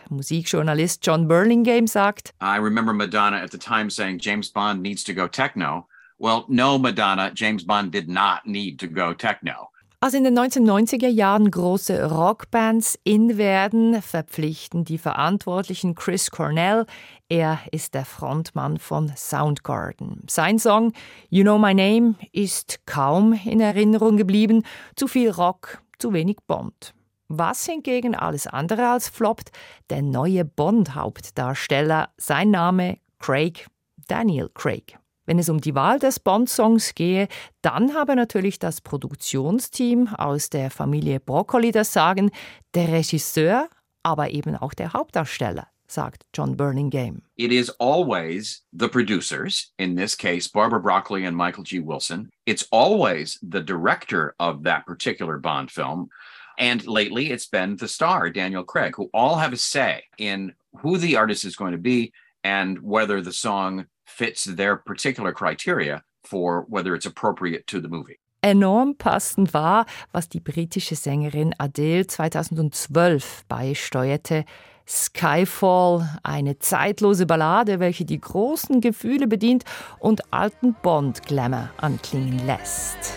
Musikjournalist 0.10 1.05
John 1.05 1.29
Burlingame 1.29 1.88
sagt, 1.88 2.34
I 2.43 2.57
remember 2.57 2.91
Madonna 2.91 3.41
at 3.41 3.53
the 3.53 3.57
time 3.57 3.89
saying 3.89 4.19
James 4.19 4.51
Bond 4.51 4.81
needs 4.81 5.05
to 5.05 5.13
go 5.13 5.29
techno. 5.29 5.88
Well, 6.19 6.43
no, 6.50 6.77
Madonna, 6.77 7.31
James 7.34 7.65
Bond 7.65 7.93
did 7.93 8.10
not 8.10 8.46
need 8.46 8.77
to 8.81 8.88
go 8.88 9.13
techno. 9.13 9.69
Als 10.00 10.13
in 10.13 10.24
den 10.24 10.38
1990er 10.38 11.08
Jahren 11.08 11.50
große 11.50 12.12
Rockbands 12.12 13.00
in 13.04 13.39
werden, 13.39 14.00
verpflichten 14.04 14.86
die 14.86 15.00
Verantwortlichen 15.00 15.96
Chris 15.96 16.30
Cornell. 16.30 16.86
Er 17.30 17.58
ist 17.72 17.96
der 17.96 18.06
Frontmann 18.06 18.77
von 18.77 19.12
Soundgarden. 19.16 20.22
Sein 20.30 20.60
Song 20.60 20.94
You 21.30 21.42
Know 21.42 21.58
My 21.58 21.74
Name 21.74 22.13
ist 22.32 22.86
kaum 22.86 23.34
in 23.44 23.60
Erinnerung 23.60 24.18
geblieben. 24.18 24.62
Zu 24.96 25.08
viel 25.08 25.32
Rock, 25.32 25.82
zu 25.98 26.13
wenig 26.13 26.38
Bond. 26.46 26.94
Was 27.27 27.66
hingegen 27.66 28.13
alles 28.13 28.46
andere 28.46 28.89
als 28.89 29.10
floppt, 29.10 29.50
der 29.89 30.04
neue 30.04 30.46
Bond-Hauptdarsteller, 30.46 32.10
sein 32.18 32.51
Name 32.51 33.00
Craig, 33.18 33.66
Daniel 34.08 34.51
Craig. 34.54 35.00
Wenn 35.27 35.39
es 35.39 35.50
um 35.50 35.60
die 35.60 35.75
Wahl 35.75 36.00
des 36.00 36.19
Bond-Songs 36.22 36.96
gehe, 36.96 37.27
dann 37.62 37.93
habe 37.93 38.15
natürlich 38.15 38.60
das 38.60 38.79
Produktionsteam 38.79 40.07
aus 40.07 40.50
der 40.50 40.72
Familie 40.72 41.19
Broccoli 41.19 41.72
das 41.72 41.91
Sagen, 41.91 42.31
der 42.74 42.88
Regisseur, 42.88 43.67
aber 44.03 44.31
eben 44.31 44.55
auch 44.55 44.74
der 44.74 44.93
Hauptdarsteller 44.93 45.67
sagt 45.89 46.25
John 46.34 46.55
Burlingame. 46.55 47.22
It 47.38 47.51
is 47.51 47.69
always 47.79 48.63
the 48.72 48.88
producers, 48.88 49.74
in 49.77 49.96
this 49.96 50.15
case, 50.15 50.48
Barbara 50.48 50.79
Broccoli 50.79 51.25
and 51.25 51.36
Michael 51.36 51.63
G. 51.63 51.79
Wilson. 51.79 52.29
It's 52.46 52.65
always 52.72 53.38
the 53.41 53.62
director 53.62 54.34
of 54.39 54.63
that 54.63 54.86
particular 54.86 55.38
Bond 55.38 55.72
film. 55.72 56.10
And 56.57 56.86
lately, 56.88 57.31
it's 57.31 57.48
been 57.48 57.75
the 57.75 57.88
star, 57.88 58.29
Daniel 58.29 58.63
Craig, 58.63 58.96
who 58.96 59.10
all 59.13 59.36
have 59.36 59.53
a 59.53 59.57
say 59.57 60.03
in 60.17 60.53
who 60.81 60.98
the 60.98 61.17
artist 61.17 61.46
is 61.46 61.55
going 61.55 61.74
to 61.74 61.77
be 61.77 62.12
and 62.43 62.79
whether 62.81 63.22
the 63.22 63.34
song 63.34 63.86
fits 64.08 64.46
their 64.46 64.76
particular 64.76 65.34
criteria 65.34 66.04
for 66.24 66.66
whether 66.70 66.96
it's 66.96 67.06
appropriate 67.06 67.68
to 67.68 67.80
the 67.80 67.88
movie. 67.88 68.20
Enorm 68.42 68.96
passend 68.96 69.54
war, 69.54 69.86
was 70.14 70.30
die 70.30 70.40
britische 70.40 70.96
Sängerin 70.96 71.54
Adele 71.58 72.08
2012 72.08 73.44
beisteuerte. 73.48 74.46
Skyfall, 74.88 76.08
eine 76.24 76.60
zeitlose 76.60 77.26
Ballade, 77.26 77.82
welche 77.82 78.06
die 78.06 78.22
großen 78.22 78.80
Gefühle 78.80 79.28
bedient 79.28 79.66
und 80.00 80.22
alten 80.32 80.76
Bond-Glamour 80.82 81.72
anklingen 81.78 82.46
lässt. 82.46 83.14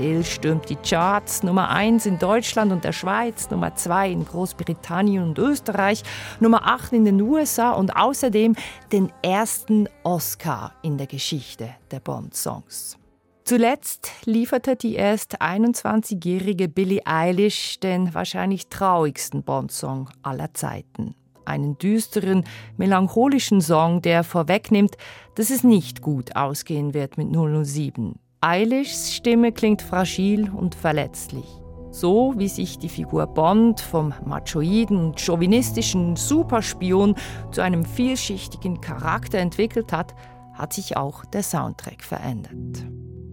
Adele 0.00 0.24
stürmt 0.24 0.70
die 0.70 0.76
Charts 0.76 1.42
Nummer 1.42 1.68
1 1.68 2.06
in 2.06 2.18
Deutschland 2.18 2.72
und 2.72 2.84
der 2.84 2.92
Schweiz, 2.92 3.50
Nummer 3.50 3.74
2 3.74 4.10
in 4.10 4.24
Großbritannien 4.24 5.22
und 5.22 5.38
Österreich, 5.38 6.02
Nummer 6.40 6.66
8 6.66 6.94
in 6.94 7.04
den 7.04 7.20
USA 7.20 7.72
und 7.72 7.94
außerdem 7.94 8.56
den 8.92 9.12
ersten 9.20 9.90
Oscar 10.02 10.72
in 10.80 10.96
der 10.96 11.06
Geschichte 11.06 11.68
der 11.90 12.00
Bond-Songs. 12.00 12.96
Zuletzt 13.44 14.10
lieferte 14.24 14.74
die 14.74 14.94
erst 14.94 15.42
21-jährige 15.42 16.70
Billie 16.70 17.02
Eilish 17.04 17.78
den 17.80 18.14
wahrscheinlich 18.14 18.68
traurigsten 18.68 19.42
Bond-Song 19.42 20.08
aller 20.22 20.54
Zeiten. 20.54 21.14
Einen 21.44 21.76
düsteren, 21.76 22.44
melancholischen 22.78 23.60
Song, 23.60 24.00
der 24.00 24.24
vorwegnimmt, 24.24 24.96
dass 25.34 25.50
es 25.50 25.62
nicht 25.62 26.00
gut 26.00 26.36
ausgehen 26.36 26.94
wird 26.94 27.18
mit 27.18 27.28
007. 27.30 28.14
Eilishs 28.42 29.12
Stimme 29.12 29.52
klingt 29.52 29.82
fragil 29.82 30.48
und 30.48 30.74
verletzlich. 30.74 31.44
So 31.90 32.32
wie 32.38 32.48
sich 32.48 32.78
die 32.78 32.88
Figur 32.88 33.26
Bond 33.26 33.82
vom 33.82 34.14
machoiden 34.24 35.12
chauvinistischen 35.18 36.16
Superspion 36.16 37.16
zu 37.50 37.60
einem 37.60 37.84
vielschichtigen 37.84 38.80
Charakter 38.80 39.38
entwickelt 39.38 39.92
hat, 39.92 40.14
hat 40.54 40.72
sich 40.72 40.96
auch 40.96 41.26
der 41.26 41.42
Soundtrack 41.42 42.02
verändert. 42.02 42.86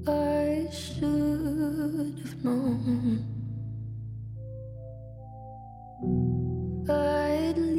I 0.10 0.68
should 0.72 2.20
have 2.20 2.36
known. 2.42 3.24
I'd 6.90 7.77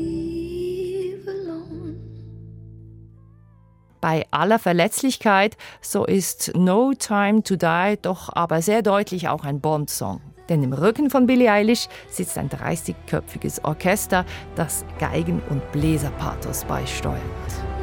Bei 4.00 4.26
aller 4.30 4.58
Verletzlichkeit, 4.58 5.56
so 5.80 6.04
ist 6.04 6.52
No 6.54 6.92
Time 6.92 7.42
to 7.42 7.56
Die 7.56 7.98
doch 8.00 8.30
aber 8.32 8.62
sehr 8.62 8.82
deutlich 8.82 9.28
auch 9.28 9.44
ein 9.44 9.60
Bond-Song. 9.60 10.20
Denn 10.48 10.62
im 10.62 10.72
Rücken 10.72 11.10
von 11.10 11.26
Billie 11.26 11.50
Eilish 11.50 11.88
sitzt 12.08 12.38
ein 12.38 12.48
30-köpfiges 12.48 13.64
Orchester, 13.64 14.24
das 14.54 14.84
Geigen- 14.98 15.42
und 15.50 15.72
Bläserpathos 15.72 16.64
beisteuert. 16.64 17.77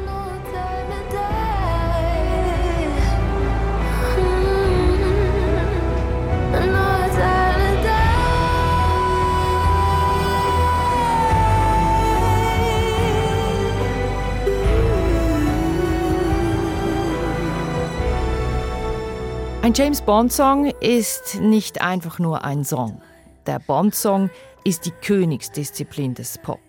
Ein 19.66 19.74
James 19.74 20.00
Bond-Song 20.00 20.66
ist 20.78 21.40
nicht 21.40 21.80
einfach 21.80 22.20
nur 22.20 22.44
ein 22.44 22.64
Song. 22.64 23.02
Der 23.48 23.58
Bond-Song 23.58 24.30
ist 24.62 24.86
die 24.86 24.92
Königsdisziplin 24.92 26.14
des 26.14 26.38
Pop. 26.38 26.60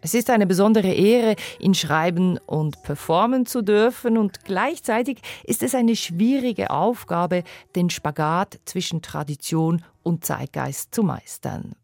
Es 0.00 0.14
ist 0.14 0.30
eine 0.30 0.48
besondere 0.48 0.92
Ehre, 0.92 1.36
ihn 1.60 1.74
schreiben 1.74 2.38
und 2.46 2.82
performen 2.82 3.46
zu 3.46 3.62
dürfen 3.62 4.18
und 4.18 4.44
gleichzeitig 4.44 5.20
ist 5.44 5.62
es 5.62 5.76
eine 5.76 5.94
schwierige 5.94 6.70
Aufgabe, 6.70 7.44
den 7.76 7.88
Spagat 7.88 8.58
zwischen 8.64 9.00
Tradition 9.00 9.84
und 10.02 10.24
Zeitgeist 10.24 10.92
zu 10.92 11.04
meistern. 11.04 11.76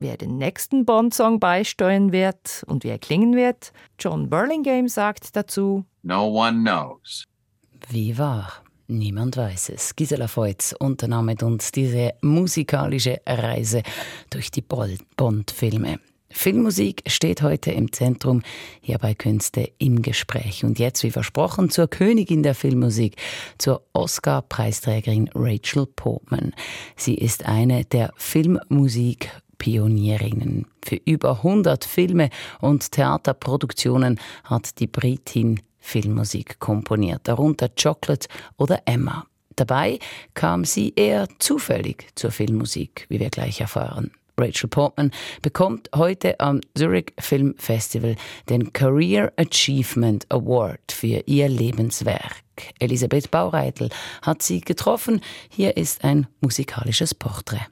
Wer 0.00 0.16
den 0.16 0.36
nächsten 0.36 0.84
Bond-Song 0.84 1.38
beisteuern 1.38 2.10
wird 2.10 2.64
und 2.66 2.82
wie 2.82 2.88
er 2.88 2.98
klingen 2.98 3.36
wird, 3.36 3.72
John 4.00 4.28
Burlingame 4.28 4.88
sagt 4.88 5.36
dazu: 5.36 5.84
No 6.02 6.26
one 6.26 6.58
knows. 6.62 7.24
Wie 7.88 8.18
wahr. 8.18 8.64
Niemand 8.90 9.36
weiß 9.36 9.68
es. 9.68 9.94
Gisela 9.96 10.28
Feutz 10.28 10.74
unternahm 10.78 11.26
mit 11.26 11.42
uns 11.42 11.72
diese 11.72 12.14
musikalische 12.22 13.20
Reise 13.26 13.82
durch 14.30 14.50
die 14.50 14.62
Bond-Filme. 14.62 16.00
Filmmusik 16.30 17.02
steht 17.06 17.42
heute 17.42 17.70
im 17.70 17.92
Zentrum 17.92 18.40
hier 18.80 18.96
bei 18.96 19.12
Künste 19.12 19.70
im 19.76 20.00
Gespräch. 20.00 20.64
Und 20.64 20.78
jetzt, 20.78 21.02
wie 21.02 21.10
versprochen, 21.10 21.68
zur 21.68 21.88
Königin 21.88 22.42
der 22.42 22.54
Filmmusik, 22.54 23.16
zur 23.58 23.82
Oscar-Preisträgerin 23.92 25.28
Rachel 25.34 25.84
Portman. 25.84 26.54
Sie 26.96 27.14
ist 27.14 27.44
eine 27.44 27.84
der 27.84 28.14
Filmmusik-Pionierinnen. 28.16 30.64
Für 30.82 30.98
über 31.04 31.36
100 31.38 31.84
Filme 31.84 32.30
und 32.62 32.90
Theaterproduktionen 32.92 34.18
hat 34.44 34.80
die 34.80 34.86
Britin 34.86 35.60
Filmmusik 35.88 36.60
komponiert, 36.60 37.22
darunter 37.24 37.70
Chocolate 37.70 38.28
oder 38.58 38.82
Emma. 38.84 39.26
Dabei 39.56 39.98
kam 40.34 40.64
sie 40.64 40.92
eher 40.94 41.26
zufällig 41.38 42.06
zur 42.14 42.30
Filmmusik, 42.30 43.06
wie 43.08 43.18
wir 43.18 43.30
gleich 43.30 43.60
erfahren. 43.60 44.12
Rachel 44.38 44.68
Portman 44.68 45.10
bekommt 45.42 45.90
heute 45.96 46.38
am 46.38 46.60
Zurich 46.76 47.12
Film 47.18 47.54
Festival 47.58 48.14
den 48.48 48.72
Career 48.72 49.32
Achievement 49.36 50.26
Award 50.30 50.92
für 50.92 51.22
ihr 51.26 51.48
Lebenswerk. 51.48 52.44
Elisabeth 52.78 53.30
Baureitel 53.30 53.88
hat 54.22 54.42
sie 54.42 54.60
getroffen. 54.60 55.20
Hier 55.48 55.76
ist 55.76 56.04
ein 56.04 56.28
musikalisches 56.40 57.14
Porträt. 57.14 57.66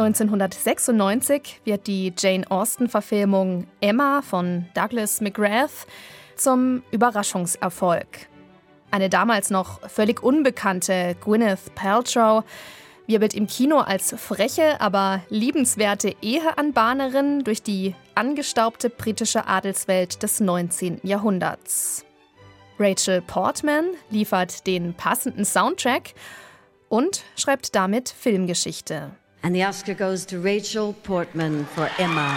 1996 0.00 1.60
wird 1.64 1.88
die 1.88 2.12
Jane 2.16 2.48
Austen-Verfilmung 2.48 3.66
Emma 3.80 4.22
von 4.22 4.66
Douglas 4.74 5.20
McGrath 5.20 5.88
zum 6.36 6.84
Überraschungserfolg. 6.92 8.28
Eine 8.92 9.08
damals 9.08 9.50
noch 9.50 9.80
völlig 9.90 10.22
unbekannte 10.22 11.16
Gwyneth 11.20 11.74
Paltrow 11.74 12.44
wirbelt 13.08 13.34
im 13.34 13.48
Kino 13.48 13.78
als 13.78 14.14
freche, 14.16 14.80
aber 14.80 15.22
liebenswerte 15.30 16.14
Eheanbahnerin 16.22 17.42
durch 17.42 17.62
die 17.62 17.96
angestaubte 18.14 18.90
britische 18.90 19.48
Adelswelt 19.48 20.22
des 20.22 20.38
19. 20.38 21.00
Jahrhunderts. 21.02 22.04
Rachel 22.78 23.20
Portman 23.22 23.86
liefert 24.10 24.66
den 24.68 24.94
passenden 24.94 25.44
Soundtrack 25.44 26.14
und 26.88 27.24
schreibt 27.34 27.74
damit 27.74 28.08
Filmgeschichte. 28.08 29.10
And 29.42 29.54
the 29.54 29.64
Oscar 29.64 29.94
goes 29.94 30.26
to 30.26 30.40
Rachel 30.40 30.94
Portman 31.04 31.64
for 31.66 31.88
Emma. 31.98 32.28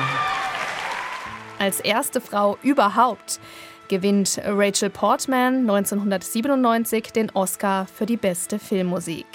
Als 1.60 1.79
erste 1.79 2.22
Frau 2.22 2.58
überhaupt 2.63 3.39
gewinnt 3.88 4.39
Rachel 4.46 4.89
Portman 4.89 5.70
1997 5.70 7.12
den 7.12 7.29
Oscar 7.31 7.88
für 7.88 8.05
die 8.05 8.17
beste 8.17 8.60
Filmmusik. 8.60 9.25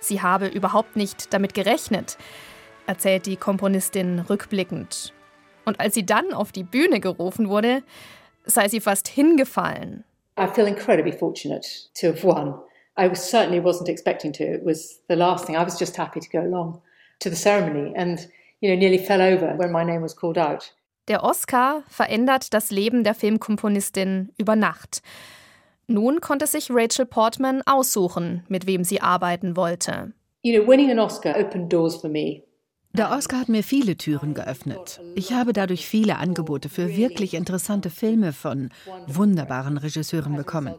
Sie 0.00 0.22
habe 0.22 0.46
überhaupt 0.46 0.96
nicht 0.96 1.32
damit 1.32 1.54
gerechnet, 1.54 2.16
erzählt 2.86 3.26
die 3.26 3.36
Komponistin 3.36 4.20
rückblickend. 4.20 5.12
Und 5.64 5.80
als 5.80 5.94
sie 5.94 6.06
dann 6.06 6.32
auf 6.32 6.52
die 6.52 6.64
Bühne 6.64 7.00
gerufen 7.00 7.48
wurde, 7.48 7.82
sei 8.44 8.68
sie 8.68 8.80
fast 8.80 9.08
hingefallen. 9.08 10.04
I 10.38 10.46
feel 10.46 10.66
incredibly 10.66 11.12
fortunate 11.12 11.66
to 12.00 12.08
have 12.08 12.22
won. 12.22 12.54
I 12.96 13.10
was, 13.10 13.30
certainly 13.30 13.62
wasn't 13.62 13.88
expecting 13.88 14.32
to. 14.34 14.44
It 14.44 14.64
was 14.64 15.00
the 15.08 15.16
last 15.16 15.46
thing. 15.46 15.56
I 15.56 15.64
was 15.64 15.78
just 15.78 15.96
happy 15.96 16.20
to 16.20 16.28
go 16.30 16.38
along 16.38 16.80
to 17.20 17.30
the 17.30 17.36
ceremony 17.36 17.94
and 17.96 18.28
you 18.60 18.70
know 18.70 18.78
nearly 18.78 18.98
fell 18.98 19.20
over 19.20 19.56
when 19.56 19.70
my 19.70 19.84
name 19.84 20.02
was 20.02 20.14
called 20.14 20.38
out. 20.38 20.74
Der 21.08 21.24
Oscar 21.24 21.82
verändert 21.88 22.52
das 22.54 22.70
Leben 22.70 23.04
der 23.04 23.14
Filmkomponistin 23.14 24.30
über 24.38 24.54
Nacht. 24.54 25.02
Nun 25.86 26.20
konnte 26.20 26.46
sich 26.46 26.68
Rachel 26.70 27.04
Portman 27.04 27.62
aussuchen, 27.66 28.44
mit 28.48 28.66
wem 28.66 28.84
sie 28.84 29.00
arbeiten 29.00 29.56
wollte. 29.56 30.12
You 30.42 30.58
know, 30.58 30.68
winning 30.68 30.90
an 30.90 31.00
Oscar 31.00 31.36
opened 31.36 31.72
doors 31.72 31.96
for 31.96 32.08
me. 32.08 32.42
Der 32.92 33.10
Oscar 33.10 33.40
hat 33.40 33.48
mir 33.48 33.62
viele 33.62 33.96
Türen 33.96 34.34
geöffnet. 34.34 35.00
Ich 35.14 35.32
habe 35.32 35.52
dadurch 35.52 35.86
viele 35.86 36.16
Angebote 36.16 36.68
für 36.68 36.96
wirklich 36.96 37.34
interessante 37.34 37.88
Filme 37.88 38.32
von 38.32 38.70
wunderbaren 39.06 39.78
Regisseuren 39.78 40.34
bekommen. 40.34 40.74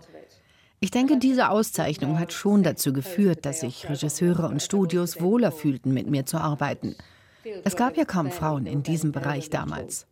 Ich 0.84 0.90
denke, 0.90 1.18
diese 1.18 1.52
Auszeichnung 1.52 2.20
hat 2.20 2.34
schon 2.34 2.64
dazu 2.64 2.92
geführt, 2.92 3.46
dass 3.46 3.60
sich 3.60 3.88
Regisseure 3.88 4.48
und 4.48 4.64
Studios 4.64 5.22
wohler 5.22 5.52
fühlten, 5.52 5.94
mit 5.94 6.10
mir 6.10 6.26
zu 6.26 6.38
arbeiten. 6.38 6.96
Es 7.64 7.76
gab 7.76 7.98
ja 7.98 8.04
kaum 8.04 8.32
Frauen 8.32 8.66
in 8.66 8.82
diesem 8.82 9.12
Bereich 9.12 9.52
damals. 9.52 10.08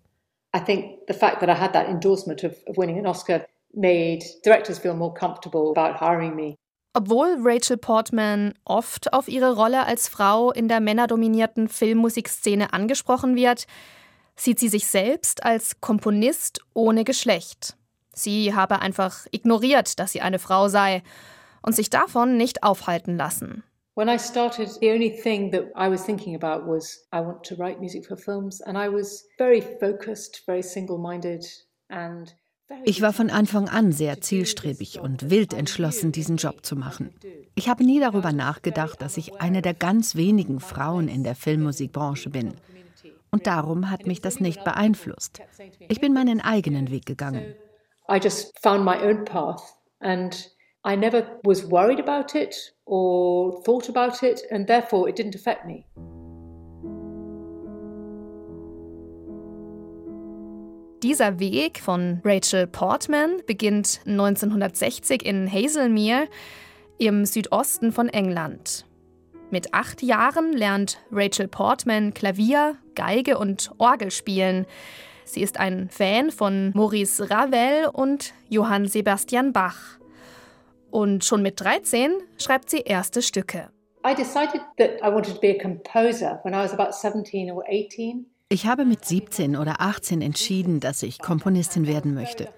I 0.56 0.60
think 0.60 1.00
the 1.08 1.14
fact 1.14 1.40
that 1.40 1.50
I 1.50 1.60
had 1.60 1.74
that 1.74 1.88
endorsement 1.88 2.44
of, 2.44 2.54
of 2.68 2.78
winning 2.78 3.00
an 3.00 3.08
Oscar 3.08 3.46
made 3.74 4.20
directors 4.46 4.78
feel 4.78 4.94
more 4.94 5.14
comfortable 5.14 5.72
about 5.72 6.00
hiring 6.00 6.36
me. 6.36 6.56
Obwohl 6.94 7.38
Rachel 7.40 7.78
Portman 7.78 8.54
oft 8.64 9.12
auf 9.12 9.28
ihre 9.28 9.56
Rolle 9.56 9.86
als 9.86 10.08
Frau 10.08 10.52
in 10.52 10.68
der 10.68 10.82
männerdominierten 10.82 11.68
Filmmusikszene 11.68 12.74
angesprochen 12.74 13.36
wird, 13.36 13.66
sieht 14.36 14.60
sie 14.60 14.70
sich 14.70 14.86
selbst 14.86 15.44
als 15.44 15.82
Komponist 15.82 16.62
ohne 16.74 17.04
Geschlecht. 17.04 17.76
Sie 18.14 18.54
habe 18.54 18.82
einfach 18.82 19.26
ignoriert, 19.32 20.00
dass 20.00 20.12
sie 20.12 20.22
eine 20.22 20.40
Frau 20.40 20.68
sei 20.68 21.04
und 21.62 21.76
sich 21.76 21.90
davon 21.90 22.38
nicht 22.38 22.64
aufhalten 22.64 23.18
lassen. 23.18 23.64
When 23.96 24.08
I 24.08 24.18
started, 24.18 24.70
the 24.80 24.92
only 24.92 25.12
thing 25.12 25.52
that 25.52 25.66
I 25.76 25.92
was 25.92 26.06
thinking 26.06 26.36
about 26.42 26.66
was 26.66 27.06
I 27.14 27.20
want 27.20 27.44
to 27.48 27.56
write 27.56 27.80
music 27.80 28.06
for 28.06 28.16
films, 28.16 28.62
and 28.62 28.78
I 28.78 28.88
was 28.88 29.28
very 29.38 29.62
focused, 29.62 30.44
very 30.46 30.64
single 30.64 30.98
minded, 30.98 31.46
and 31.90 32.34
ich 32.86 33.02
war 33.02 33.14
von 33.14 33.30
Anfang 33.30 33.68
an 33.68 33.92
sehr 33.92 34.22
zielstrebig 34.22 35.00
und 35.00 35.30
wild 35.30 35.54
entschlossen, 35.54 36.12
diesen 36.12 36.38
Job 36.38 36.66
zu 36.66 36.76
machen. 36.76 37.10
Ich 37.56 37.68
habe 37.68 37.84
nie 37.84 38.00
darüber 38.00 38.32
nachgedacht, 38.32 39.02
dass 39.02 39.18
ich 39.18 39.42
eine 39.42 39.62
der 39.62 39.74
ganz 39.74 40.16
wenigen 40.16 40.60
Frauen 40.60 41.08
in 41.08 41.24
der 41.24 41.36
Filmmusikbranche 41.36 42.30
bin. 42.30 42.54
Und 43.32 43.48
darum 43.48 43.90
hat 43.90 44.06
mich 44.06 44.22
das 44.22 44.40
nicht 44.40 44.64
beeinflusst. 44.64 45.42
Ich 45.88 46.00
bin 46.00 46.14
meinen 46.14 46.42
eigenen 46.42 46.92
Weg 46.92 47.06
gegangen. 47.06 47.56
I 48.10 48.20
just 48.20 48.58
found 48.60 48.84
my 48.84 49.00
own 49.02 49.24
path 49.24 49.62
and 50.02 50.36
I 50.84 50.96
never 50.96 51.40
was 51.44 51.70
worried 51.70 52.00
about 52.00 52.36
it 52.36 52.56
or 52.86 53.62
thought 53.64 53.90
about 53.90 54.24
it, 54.24 54.42
and 54.50 54.66
therefore 54.66 55.10
it 55.10 55.18
didn't 55.18 55.36
affect 55.36 55.66
me. 55.66 55.86
Dieser 61.04 61.40
Weg 61.40 61.80
von 61.80 62.22
Rachel 62.24 62.66
Portman 62.66 63.42
beginnt 63.46 64.02
1960 64.06 65.24
in 65.26 65.52
Hazelmere 65.52 66.28
im 66.98 67.26
Südosten 67.26 67.92
von 67.92 68.10
England. 68.10 68.86
Mit 69.52 69.74
acht 69.74 70.02
Jahren 70.02 70.54
lernt 70.54 70.98
Rachel 71.12 71.48
Portman 71.48 72.14
Klavier, 72.14 72.78
Geige 72.96 73.38
und 73.38 73.72
Orgel 73.78 74.12
spielen. 74.12 74.66
Sie 75.30 75.44
ist 75.44 75.60
ein 75.60 75.90
Fan 75.92 76.32
von 76.32 76.72
Maurice 76.74 77.30
Ravel 77.30 77.88
und 77.94 78.34
Johann 78.50 78.88
Sebastian 78.88 79.54
Bach. 79.54 80.00
Und 80.90 81.24
schon 81.24 81.44
mit 81.44 81.62
13 81.62 82.14
schreibt 82.40 82.72
sie 82.72 82.80
erste 82.80 83.22
Stücke. 83.22 83.70
Ich 88.50 88.66
habe 88.66 88.86
mit 88.86 89.06
17 89.06 89.56
oder 89.56 89.82
18 89.82 90.22
entschieden, 90.24 90.80
dass 90.80 91.04
ich 91.04 91.20
Komponistin 91.20 91.86
werden 91.86 92.16
möchte. 92.16 92.50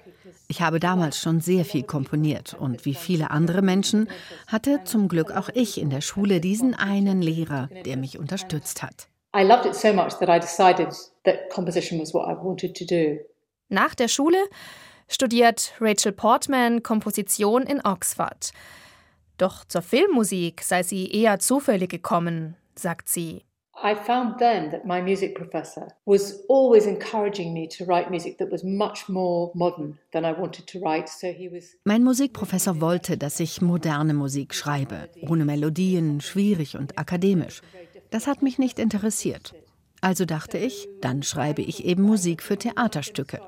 Ich 0.48 0.62
habe 0.62 0.80
damals 0.80 1.20
schon 1.20 1.42
sehr 1.42 1.66
viel 1.66 1.84
komponiert 1.84 2.54
und 2.54 2.86
wie 2.86 2.94
viele 2.94 3.32
andere 3.32 3.62
Menschen 3.62 4.08
hatte 4.48 4.86
zum 4.86 5.10
Glück 5.10 5.32
auch 5.32 5.50
ich 5.54 5.78
in 5.78 5.90
der 5.90 6.02
Schule 6.02 6.40
diesen 6.40 6.74
einen 6.74 7.22
Lehrer, 7.22 7.68
der 7.86 7.98
mich 7.98 8.18
unterstützt 8.18 8.82
hat. 8.82 9.11
Nach 9.34 9.62
der 13.96 14.08
Schule 14.10 14.38
studiert 15.08 15.74
Rachel 15.80 16.12
Portman 16.12 16.84
Komposition 16.84 17.64
in 17.64 17.80
Oxford. 17.86 18.52
Doch 19.38 19.64
zur 19.66 19.82
Filmmusik 19.82 20.62
sei 20.62 20.84
sie 20.84 21.10
eher 21.12 21.40
zufällig 21.40 21.90
gekommen, 21.90 22.58
sagt 22.76 23.08
sie. 23.08 23.46
I 23.84 23.96
found 23.96 24.38
then 24.38 24.70
that 24.70 24.86
my 24.86 25.02
music 25.02 25.34
professor 25.34 25.88
was 26.06 26.44
always 26.48 26.86
encouraging 26.86 27.52
me 27.52 27.68
to 27.68 27.84
write 27.86 28.12
music 28.12 28.38
that 28.38 28.52
was 28.52 28.64
much 28.64 29.10
more 29.10 29.52
modern 29.56 29.98
than 30.12 30.24
I 30.24 30.34
wanted 30.34 30.68
to 30.68 30.80
write. 30.80 31.10
So 31.10 31.28
he 31.28 31.50
was 31.50 31.78
Mein 31.84 32.04
Musikprofessor 32.04 32.80
wollte, 32.80 33.18
dass 33.18 33.40
ich 33.40 33.62
moderne 33.62 34.14
Musik 34.14 34.54
schreibe, 34.54 35.10
ohne 35.28 35.46
Melodien, 35.46 36.22
schwierig 36.22 36.78
und 36.78 37.00
akademisch. 37.00 37.62
Das 38.12 38.28
hat 38.28 38.42
mich 38.42 38.60
nicht 38.60 38.78
interessiert. 38.78 39.56
Also 40.02 40.26
dachte 40.26 40.58
ich, 40.58 40.88
dann 41.02 41.24
schreibe 41.24 41.62
ich 41.62 41.86
eben 41.86 42.04
Musik 42.04 42.44
für 42.44 42.58
Theaterstücke. 42.58 43.40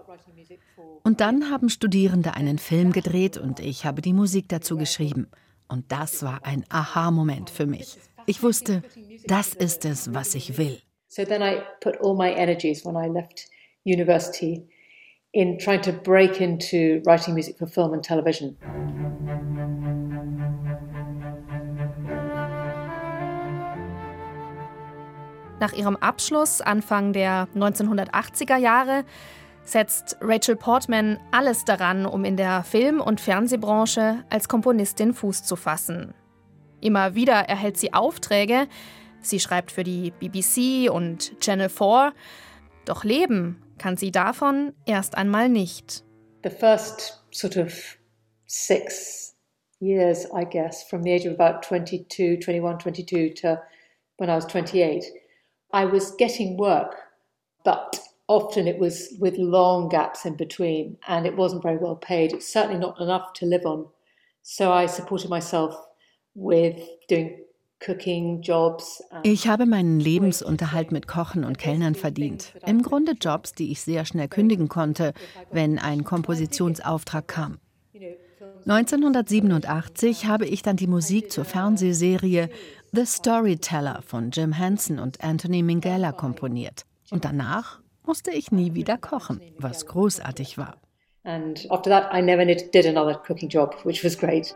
Und 1.04 1.20
dann 1.20 1.52
haben 1.52 1.70
Studierende 1.70 2.36
einen 2.36 2.58
Film 2.58 2.94
gedreht 2.94 3.38
und 3.38 3.60
ich 3.60 3.86
habe 3.86 4.02
die 4.02 4.14
Musik 4.14 4.48
dazu 4.48 4.78
geschrieben. 4.78 5.28
Und 5.68 5.92
das 5.92 6.24
war 6.24 6.46
ein 6.46 6.64
Aha-Moment 6.70 7.50
für 7.50 7.66
mich. 7.66 7.98
Ich 8.26 8.42
wusste, 8.42 8.84
das 9.28 9.54
ist 9.54 9.84
es, 9.86 10.14
was 10.14 10.34
ich 10.34 10.58
will. 10.58 10.80
So 11.10 11.26
then 11.26 11.42
I 11.42 11.62
put 11.82 11.98
all 12.02 12.16
my 12.16 12.32
energies 12.32 12.86
when 12.86 12.96
I 12.96 13.08
left 13.08 13.48
university 13.86 14.68
in 15.34 15.58
trying 15.58 15.82
to 15.82 15.92
break 15.92 16.40
into 16.40 17.02
writing 17.06 17.34
music 17.34 17.58
for 17.58 17.68
film 17.68 17.94
and 17.94 18.04
television. 18.04 18.58
Nach 25.64 25.72
ihrem 25.72 25.96
Abschluss 25.96 26.60
Anfang 26.60 27.14
der 27.14 27.48
1980er 27.56 28.58
Jahre 28.58 29.06
setzt 29.64 30.18
Rachel 30.20 30.58
Portman 30.58 31.22
alles 31.32 31.64
daran, 31.64 32.06
um 32.06 32.26
in 32.26 32.36
der 32.36 32.66
Film- 32.66 33.00
und 33.00 33.22
Fernsehbranche 33.22 34.26
als 34.30 34.50
Komponistin 34.50 35.14
Fuß 35.14 35.46
zu 35.46 35.56
fassen. 35.56 36.14
Immer 36.82 37.16
wieder 37.16 37.36
erhält 37.48 37.78
sie 37.78 37.94
Aufträge, 37.94 38.68
sie 39.22 39.40
schreibt 39.40 39.72
für 39.72 39.86
die 39.86 40.12
BBC 40.12 40.92
und 40.92 41.40
Channel 41.40 41.70
4, 41.70 42.12
doch 42.84 43.06
leben 43.06 43.64
kann 43.78 43.96
sie 43.96 44.12
davon 44.12 44.74
erst 44.86 45.16
einmal 45.16 45.48
nicht. 45.48 46.04
The 46.44 46.50
first 46.50 47.24
sort 47.32 47.56
of 47.56 47.72
six 48.48 49.34
years, 49.80 50.26
I 50.26 50.44
guess, 50.44 50.84
from 50.84 51.04
the 51.04 51.14
age 51.14 51.26
of 51.26 51.40
about 51.40 51.66
22, 51.66 52.46
21, 52.46 52.80
22 52.80 53.34
to 53.36 53.62
when 54.18 54.30
I 54.30 54.36
was 54.36 54.46
28, 54.46 55.23
I 55.74 55.86
was 55.86 56.12
getting 56.18 56.58
work, 56.58 56.96
but 57.66 58.00
often 58.28 58.68
it 58.68 58.80
was 58.80 59.10
with 59.20 59.38
long 59.38 59.90
gaps 59.90 60.26
in 60.26 60.36
between 60.36 60.98
and 61.08 61.26
it 61.26 61.36
wasn't 61.36 61.64
very 61.64 61.78
well 61.78 61.96
paid. 61.96 62.32
It's 62.32 62.52
certainly 62.52 62.80
not 62.80 63.00
enough 63.02 63.34
to 63.34 63.46
live 63.46 63.66
on. 63.66 63.88
So 64.44 64.72
I 64.72 64.86
supported 64.86 65.30
myself 65.30 65.76
with 66.36 66.80
doing 67.08 67.40
ich 69.24 69.48
habe 69.48 69.66
meinen 69.66 70.00
Lebensunterhalt 70.00 70.92
mit 70.92 71.08
Kochen 71.08 71.44
und 71.44 71.58
Kellnern 71.58 71.96
verdient. 71.96 72.54
Im 72.66 72.82
Grunde 72.82 73.14
Jobs, 73.20 73.54
die 73.54 73.72
ich 73.72 73.82
sehr 73.82 74.06
schnell 74.06 74.30
kündigen 74.30 74.70
konnte, 74.70 75.14
wenn 75.52 75.80
ein 75.80 76.06
Kompositionsauftrag 76.06 77.28
kam. 77.28 77.60
1987 78.66 80.26
habe 80.26 80.46
ich 80.46 80.62
dann 80.62 80.78
die 80.78 80.88
Musik 80.88 81.32
zur 81.32 81.44
Fernsehserie 81.44 82.50
The 82.96 83.08
Storyteller 83.08 84.04
von 84.06 84.30
Jim 84.30 84.52
Henson 84.54 85.00
und 85.00 85.24
Anthony 85.24 85.64
Minghella 85.64 86.12
komponiert. 86.12 86.86
Und 87.10 87.26
danach 87.26 87.80
musste 88.06 88.30
ich 88.30 88.52
nie 88.52 88.76
wieder 88.76 89.00
kochen, 89.00 89.42
was 89.58 89.88
großartig 89.88 90.60
war. 90.60 90.78
And 91.24 91.66
after 91.72 91.90
that, 91.90 92.14
I 92.14 92.22
never 92.22 92.46
did 92.46 92.86
another 92.86 93.16
cooking 93.16 93.50
job, 93.50 93.76
which 93.84 94.04
was 94.04 94.16
great. 94.16 94.56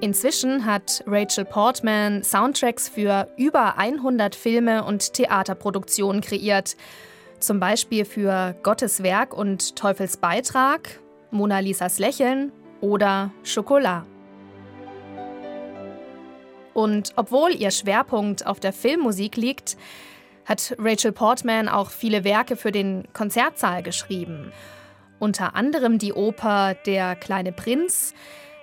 Inzwischen 0.00 0.66
hat 0.66 1.02
Rachel 1.06 1.46
Portman 1.46 2.22
Soundtracks 2.22 2.86
für 2.88 3.28
über 3.38 3.78
100 3.78 4.34
Filme 4.34 4.84
und 4.84 5.14
Theaterproduktionen 5.14 6.20
kreiert. 6.20 6.76
Zum 7.40 7.60
Beispiel 7.60 8.04
für 8.04 8.54
Gottes 8.62 9.02
Werk 9.02 9.32
und 9.32 9.74
Teufels 9.74 10.18
Beitrag, 10.18 11.00
Mona 11.30 11.60
Lisas 11.60 11.98
Lächeln 11.98 12.52
oder 12.82 13.32
Schokolade. 13.42 14.06
Und 16.74 17.14
obwohl 17.16 17.54
ihr 17.54 17.70
Schwerpunkt 17.70 18.46
auf 18.46 18.60
der 18.60 18.74
Filmmusik 18.74 19.38
liegt, 19.38 19.78
hat 20.44 20.76
Rachel 20.78 21.12
Portman 21.12 21.70
auch 21.70 21.88
viele 21.88 22.22
Werke 22.22 22.56
für 22.56 22.70
den 22.70 23.08
Konzertsaal 23.14 23.82
geschrieben. 23.82 24.52
Unter 25.18 25.56
anderem 25.56 25.98
die 25.98 26.12
Oper 26.12 26.74
Der 26.84 27.16
kleine 27.16 27.52
Prinz, 27.52 28.12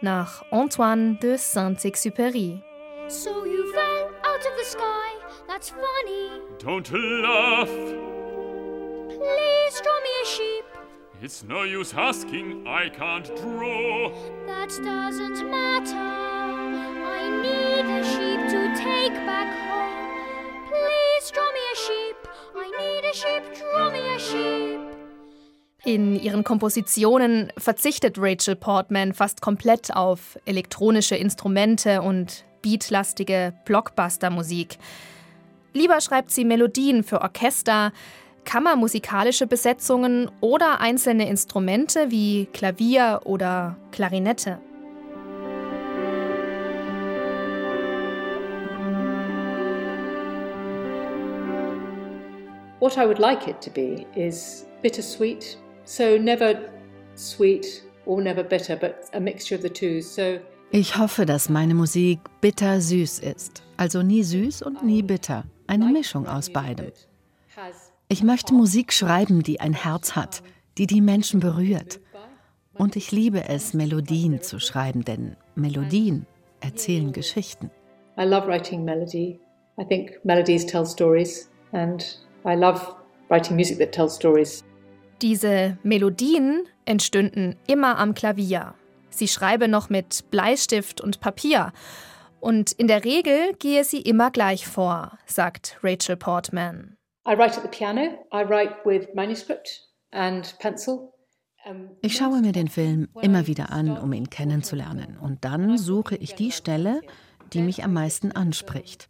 nach 0.03 0.43
Antoine 0.51 1.17
de 1.19 1.37
Saint-Exupéry. 1.37 2.61
So 3.07 3.45
you 3.45 3.73
fell 3.73 4.11
out 4.25 4.45
of 4.45 4.57
the 4.57 4.65
sky, 4.65 5.15
that's 5.47 5.69
funny. 5.69 6.41
Don't 6.59 6.91
laugh. 6.91 7.69
Please 9.07 9.81
draw 9.81 9.99
me 10.01 10.11
a 10.21 10.25
sheep. 10.25 10.65
It's 11.21 11.43
no 11.43 11.63
use 11.63 11.93
asking, 11.93 12.67
I 12.67 12.89
can't 12.89 13.25
draw. 13.37 14.11
That 14.45 14.69
doesn't 14.69 15.49
matter. 15.49 15.95
I 15.95 17.29
need 17.41 17.85
a 17.85 18.03
sheep 18.03 18.41
to 18.49 18.75
take 18.75 19.15
back 19.25 19.47
home. 19.69 20.02
In 25.85 26.15
ihren 26.15 26.45
Kompositionen 26.45 27.51
verzichtet 27.57 28.15
Rachel 28.17 28.55
Portman 28.55 29.13
fast 29.13 29.41
komplett 29.41 29.93
auf 29.93 30.39
elektronische 30.45 31.17
Instrumente 31.17 32.01
und 32.01 32.45
beatlastige 32.61 33.53
Blockbuster-Musik. 33.65 34.77
Lieber 35.73 35.99
schreibt 35.99 36.31
sie 36.31 36.45
Melodien 36.45 37.03
für 37.03 37.19
Orchester, 37.19 37.91
kammermusikalische 38.45 39.45
Besetzungen 39.45 40.31
oder 40.39 40.79
einzelne 40.79 41.27
Instrumente 41.27 42.11
wie 42.11 42.45
Klavier 42.53 43.19
oder 43.25 43.75
Klarinette. 43.91 44.59
What 52.79 52.97
I 52.97 53.05
would 53.05 53.19
like 53.19 53.49
it 53.49 53.59
to 53.61 53.69
be 53.69 54.05
is 54.15 54.65
bittersweet 54.81 55.57
So 55.85 56.17
never 56.17 56.55
sweet 57.15 57.83
or 58.05 58.21
never 58.21 58.43
bitter, 58.43 58.75
but 58.75 59.09
a 59.13 59.19
mixture 59.19 59.55
of 59.55 59.61
the 59.61 59.69
two. 59.69 60.01
So 60.01 60.39
ich 60.71 60.97
hoffe, 60.97 61.27
dass 61.27 61.49
meine 61.49 61.75
Musik 61.75 62.19
bitter-süß 62.41 63.19
ist. 63.19 63.61
Also 63.77 64.01
nie 64.01 64.23
süß 64.23 64.63
und 64.63 64.83
nie 64.83 65.03
bitter. 65.03 65.43
Eine 65.67 65.85
Mischung 65.85 66.25
aus 66.27 66.49
beidem. 66.49 66.91
Ich 68.09 68.23
möchte 68.23 68.55
Musik 68.55 68.91
schreiben, 68.91 69.43
die 69.43 69.59
ein 69.59 69.73
Herz 69.73 70.15
hat, 70.15 70.41
die 70.79 70.87
die 70.87 71.01
Menschen 71.01 71.39
berührt. 71.39 71.99
Und 72.73 72.95
ich 72.95 73.11
liebe 73.11 73.47
es, 73.47 73.75
Melodien 73.75 74.41
zu 74.41 74.59
schreiben, 74.59 75.05
denn 75.05 75.35
Melodien 75.53 76.25
erzählen 76.59 77.11
Geschichten. 77.11 77.69
I 78.17 78.23
love 78.23 78.47
writing 78.47 78.83
melody. 78.83 79.39
I 79.79 79.85
think 79.85 80.19
melodies 80.23 80.65
tell 80.65 80.85
stories 80.85 81.51
and 81.71 82.19
I 82.45 82.55
love 82.55 82.81
writing 83.29 83.55
music 83.55 83.77
that 83.77 83.91
tells 83.91 84.15
stories. 84.15 84.63
Diese 85.21 85.77
Melodien 85.83 86.63
entstünden 86.85 87.55
immer 87.67 87.97
am 87.97 88.13
Klavier. 88.13 88.73
Sie 89.09 89.27
schreibe 89.27 89.67
noch 89.67 89.89
mit 89.89 90.29
Bleistift 90.31 90.99
und 90.99 91.19
Papier. 91.19 91.71
Und 92.39 92.73
in 92.73 92.87
der 92.87 93.05
Regel 93.05 93.53
gehe 93.59 93.83
sie 93.83 94.01
immer 94.01 94.31
gleich 94.31 94.67
vor, 94.67 95.17
sagt 95.25 95.77
Rachel 95.81 96.17
Portman. 96.17 96.97
I 97.25 97.37
write 97.37 97.55
at 97.57 97.61
the 97.61 97.69
piano. 97.69 98.01
I 98.33 98.43
write 98.43 98.75
with 98.83 99.07
manuscript 99.13 99.87
and 100.11 100.57
pencil. 100.59 101.13
Ich 102.01 102.17
schaue 102.17 102.41
mir 102.41 102.51
den 102.51 102.67
Film 102.67 103.07
immer 103.21 103.47
wieder 103.47 103.71
an, 103.71 103.97
um 103.97 104.11
ihn 104.11 104.29
kennenzulernen. 104.29 105.17
Und 105.17 105.45
dann 105.45 105.77
suche 105.77 106.17
ich 106.17 106.35
die 106.35 106.51
Stelle, 106.51 106.99
die 107.53 107.61
mich 107.61 107.85
am 107.85 107.93
meisten 107.93 108.33
anspricht. 108.33 109.07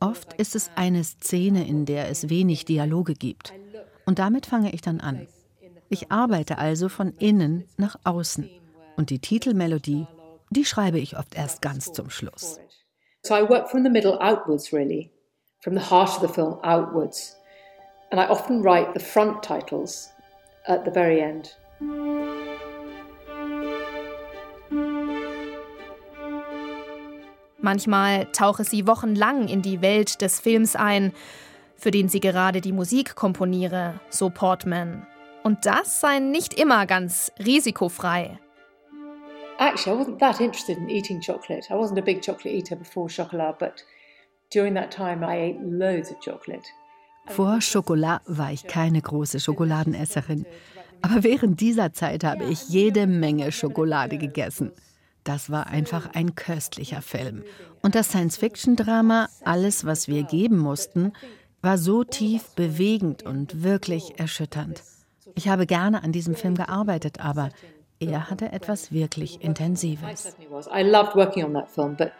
Oft 0.00 0.32
ist 0.34 0.56
es 0.56 0.70
eine 0.74 1.04
Szene, 1.04 1.66
in 1.66 1.84
der 1.84 2.08
es 2.08 2.28
wenig 2.28 2.64
Dialoge 2.64 3.14
gibt. 3.14 3.52
Und 4.08 4.18
damit 4.18 4.46
fange 4.46 4.72
ich 4.72 4.80
dann 4.80 5.00
an. 5.00 5.28
Ich 5.90 6.10
arbeite 6.10 6.56
also 6.56 6.88
von 6.88 7.12
innen 7.18 7.68
nach 7.76 7.96
außen. 8.04 8.48
Und 8.96 9.10
die 9.10 9.18
Titelmelodie, 9.18 10.06
die 10.48 10.64
schreibe 10.64 10.98
ich 10.98 11.18
oft 11.18 11.34
erst 11.34 11.60
ganz 11.60 11.92
zum 11.92 12.08
Schluss. 12.08 12.58
So 13.22 13.34
I 13.34 13.46
work 13.46 13.68
from 13.68 13.84
the 13.84 13.90
middle 13.90 14.18
outwards 14.18 14.72
really, 14.72 15.10
from 15.60 15.74
the 15.74 15.90
heart 15.90 16.08
of 16.08 16.20
the 16.22 16.28
film 16.28 16.54
outwards. 16.62 17.36
And 18.10 18.18
I 18.18 18.30
often 18.30 18.62
write 18.62 18.98
the 18.98 19.04
front 19.04 19.44
titles 19.44 20.08
at 20.64 20.86
the 20.86 20.90
very 20.90 21.20
end. 21.20 21.54
Manchmal 27.60 28.24
tauche 28.32 28.64
sie 28.64 28.86
wochenlang 28.86 29.48
in 29.48 29.60
die 29.60 29.82
Welt 29.82 30.22
des 30.22 30.40
Films 30.40 30.76
ein 30.76 31.12
für 31.78 31.90
den 31.90 32.08
sie 32.08 32.20
gerade 32.20 32.60
die 32.60 32.72
Musik 32.72 33.14
komponiere, 33.14 34.00
so 34.10 34.28
Portman. 34.28 35.06
Und 35.44 35.64
das 35.64 36.00
sei 36.00 36.18
nicht 36.18 36.60
immer 36.60 36.84
ganz 36.84 37.32
risikofrei. 37.38 38.38
Actually, 39.58 39.96
I 39.96 40.00
wasn't 40.00 40.18
that 40.18 40.40
interested 40.40 40.76
in 40.76 40.88
eating 40.88 41.20
chocolate. 41.20 41.66
I 41.70 41.74
wasn't 41.74 41.98
a 41.98 42.02
big 42.02 42.22
chocolate 42.22 42.54
eater 42.54 42.76
before 42.76 43.08
chocolate, 43.08 43.56
but 43.58 43.84
during 44.52 44.74
that 44.74 44.90
time 44.90 45.24
I 45.24 45.50
ate 45.50 45.58
loads 45.62 46.10
of 46.10 46.18
chocolate. 46.20 46.64
Vor 47.26 47.60
Schokolade 47.60 48.22
war 48.26 48.52
ich 48.52 48.66
keine 48.66 49.02
große 49.02 49.40
Schokoladenesserin. 49.40 50.46
Aber 51.02 51.22
während 51.22 51.60
dieser 51.60 51.92
Zeit 51.92 52.24
habe 52.24 52.44
ich 52.44 52.68
jede 52.68 53.06
Menge 53.06 53.52
Schokolade 53.52 54.18
gegessen. 54.18 54.72
Das 55.24 55.50
war 55.50 55.66
einfach 55.66 56.14
ein 56.14 56.34
köstlicher 56.34 57.02
Film. 57.02 57.44
Und 57.82 57.94
das 57.94 58.08
Science-Fiction-Drama 58.08 59.28
Alles, 59.44 59.84
was 59.84 60.08
wir 60.08 60.22
geben 60.22 60.58
mussten, 60.58 61.12
war 61.62 61.78
so 61.78 62.04
tief 62.04 62.50
bewegend 62.54 63.22
und 63.22 63.62
wirklich 63.62 64.18
erschütternd. 64.18 64.82
Ich 65.34 65.48
habe 65.48 65.66
gerne 65.66 66.02
an 66.02 66.12
diesem 66.12 66.34
Film 66.34 66.54
gearbeitet, 66.54 67.20
aber 67.20 67.50
er 68.00 68.30
hatte 68.30 68.52
etwas 68.52 68.92
wirklich 68.92 69.42
Intensives. 69.42 70.36
I 70.72 70.82
loved 70.82 71.16
working 71.16 71.44
on 71.44 71.52
that 71.54 71.68
film, 71.68 71.96
but, 71.96 72.12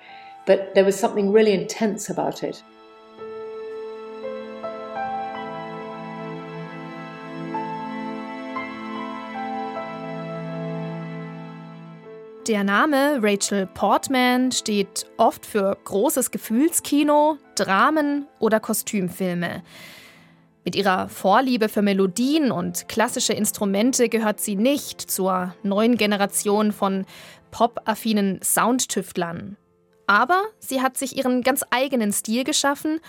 but 0.47 0.75
there 0.75 0.87
was 0.87 0.99
something 0.99 1.33
really 1.33 1.55
intense 1.55 2.11
about 2.13 2.45
it. 2.45 2.65
Der 12.49 12.65
Name 12.65 13.19
Rachel 13.21 13.67
Portman 13.67 14.53
steht 14.53 15.05
oft 15.19 15.45
für 15.45 15.77
großes 15.85 16.31
Gefühlskino, 16.31 17.37
Dramen 17.57 18.27
oder 18.39 18.59
Kostümfilme. 18.59 19.63
Mit 20.65 20.75
ihrer 20.75 21.11
Vorliebe 21.11 21.69
für 21.69 21.83
Melodien 21.83 22.51
und 22.51 22.89
klassische 22.89 23.35
Instrumente 23.35 24.09
gehört 24.09 24.41
sie 24.41 24.57
nicht 24.57 24.99
zur 25.11 25.55
neuen 25.63 25.99
Generation 25.99 26.73
von 26.73 27.05
pop-affinen 27.51 28.41
Soundtüftlern. 28.43 29.59
Aber 30.07 30.41
sie 30.59 30.81
hat 30.81 30.97
sich 30.97 31.19
ihren 31.19 31.43
ganz 31.43 31.63
eigenen 31.69 32.15
Stil 32.15 32.45
geschaffen 32.45 33.01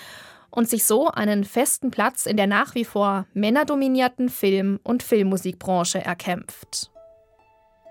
und 0.49 0.67
sich 0.67 0.83
so 0.83 1.07
einen 1.07 1.45
festen 1.45 1.91
Platz 1.91 2.25
in 2.25 2.35
der 2.35 2.47
nach 2.47 2.75
wie 2.75 2.83
vor 2.83 3.25
männerdominierten 3.33 4.27
Film- 4.27 4.81
und 4.83 5.01
Filmmusikbranche 5.01 6.03
erkämpft. 6.03 6.91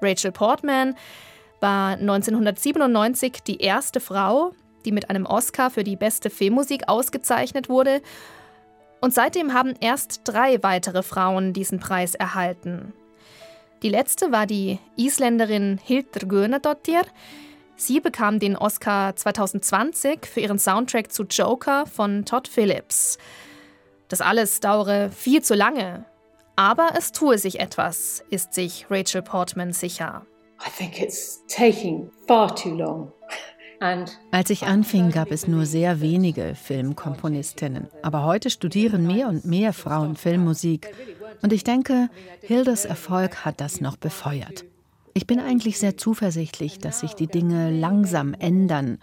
Rachel 0.02 0.30
Portman 0.30 0.94
war 1.60 1.92
1997 1.92 3.42
die 3.46 3.60
erste 3.60 4.00
Frau, 4.00 4.52
die 4.84 4.92
mit 4.92 5.10
einem 5.10 5.26
Oscar 5.26 5.70
für 5.70 5.84
die 5.84 5.96
beste 5.96 6.30
Filmmusik 6.30 6.88
ausgezeichnet 6.88 7.68
wurde. 7.68 8.00
Und 9.00 9.14
seitdem 9.14 9.52
haben 9.54 9.74
erst 9.80 10.22
drei 10.24 10.62
weitere 10.62 11.02
Frauen 11.02 11.52
diesen 11.52 11.78
Preis 11.78 12.14
erhalten. 12.14 12.92
Die 13.82 13.88
letzte 13.88 14.32
war 14.32 14.46
die 14.46 14.78
Isländerin 14.96 15.78
Hildur 15.82 16.28
Guðnadóttir. 16.28 17.02
Sie 17.76 18.00
bekam 18.00 18.40
den 18.40 18.56
Oscar 18.56 19.14
2020 19.14 20.26
für 20.26 20.40
ihren 20.40 20.58
Soundtrack 20.58 21.12
zu 21.12 21.22
Joker 21.24 21.86
von 21.86 22.24
Todd 22.24 22.48
Phillips. 22.48 23.18
Das 24.08 24.20
alles 24.20 24.58
dauere 24.58 25.10
viel 25.10 25.42
zu 25.42 25.54
lange. 25.54 26.04
Aber 26.56 26.90
es 26.98 27.12
tue 27.12 27.38
sich 27.38 27.60
etwas, 27.60 28.24
ist 28.30 28.52
sich 28.52 28.86
Rachel 28.90 29.22
Portman 29.22 29.72
sicher. 29.72 30.26
I 30.66 30.70
think 30.70 31.00
it's 31.00 31.44
taking 31.46 32.10
far 32.26 32.54
too 32.54 32.74
long. 32.74 33.12
Als 34.32 34.50
ich 34.50 34.64
anfing, 34.66 35.10
gab 35.12 35.30
es 35.30 35.46
nur 35.46 35.64
sehr 35.64 36.00
wenige 36.00 36.56
Filmkomponistinnen. 36.56 37.86
Aber 38.02 38.24
heute 38.24 38.50
studieren 38.50 39.06
mehr 39.06 39.28
und 39.28 39.44
mehr 39.44 39.72
Frauen 39.72 40.16
Filmmusik. 40.16 40.92
Und 41.42 41.52
ich 41.52 41.62
denke, 41.62 42.08
Hildes 42.40 42.84
Erfolg 42.84 43.44
hat 43.44 43.60
das 43.60 43.80
noch 43.80 43.96
befeuert. 43.96 44.64
Ich 45.14 45.26
bin 45.26 45.40
eigentlich 45.40 45.78
sehr 45.78 45.96
zuversichtlich, 45.96 46.78
dass 46.78 47.00
sich 47.00 47.14
die 47.14 47.26
Dinge 47.26 47.70
langsam 47.70 48.34
ändern, 48.34 48.98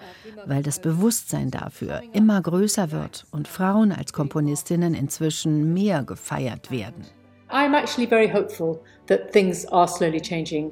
weil 0.45 0.63
das 0.63 0.79
Bewusstsein 0.79 1.51
dafür 1.51 2.01
immer 2.13 2.41
größer 2.41 2.91
wird 2.91 3.25
und 3.31 3.47
Frauen 3.47 3.91
als 3.91 4.13
Komponistinnen 4.13 4.93
inzwischen 4.93 5.73
mehr 5.73 6.03
gefeiert 6.03 6.71
werden. 6.71 7.05
I'm 7.49 7.77
actually 7.77 8.07
very 8.07 8.29
hopeful 8.29 8.79
that 9.07 9.31
things 9.31 9.65
are 9.67 9.87
slowly 9.87 10.21
changing, 10.21 10.71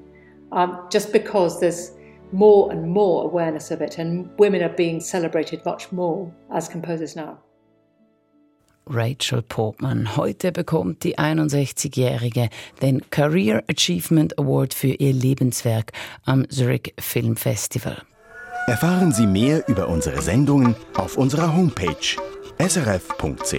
um, 0.54 0.88
just 0.90 1.12
because 1.12 1.60
there's 1.60 1.92
more 2.32 2.72
and 2.72 2.88
more 2.88 3.26
awareness 3.26 3.72
of 3.72 3.82
it, 3.82 4.00
and 4.00 4.30
women 4.38 4.62
are 4.62 4.76
being 4.76 5.00
celebrated 5.00 5.64
much 5.66 5.92
more 5.92 6.32
as 6.52 6.68
composers 6.68 7.16
now. 7.16 7.38
Rachel 8.86 9.42
Portman. 9.42 10.18
Heute 10.18 10.52
bekommt 10.52 11.04
die 11.04 11.18
61-Jährige 11.18 12.50
den 12.82 13.10
Career 13.10 13.64
Achievement 13.70 14.38
Award 14.38 14.74
für 14.74 14.88
ihr 14.90 15.14
Lebenswerk 15.14 15.94
am 16.26 16.50
Zurich 16.50 16.94
Film 17.00 17.38
Festival. 17.38 18.02
Erfahren 18.68 19.14
Sie 19.14 19.28
mehr 19.28 19.68
über 19.68 19.88
unsere 19.90 20.22
Sendungen 20.22 20.76
auf 20.96 21.18
unserer 21.18 21.56
Homepage 21.56 22.18
srf.ch-kultur. 22.60 23.54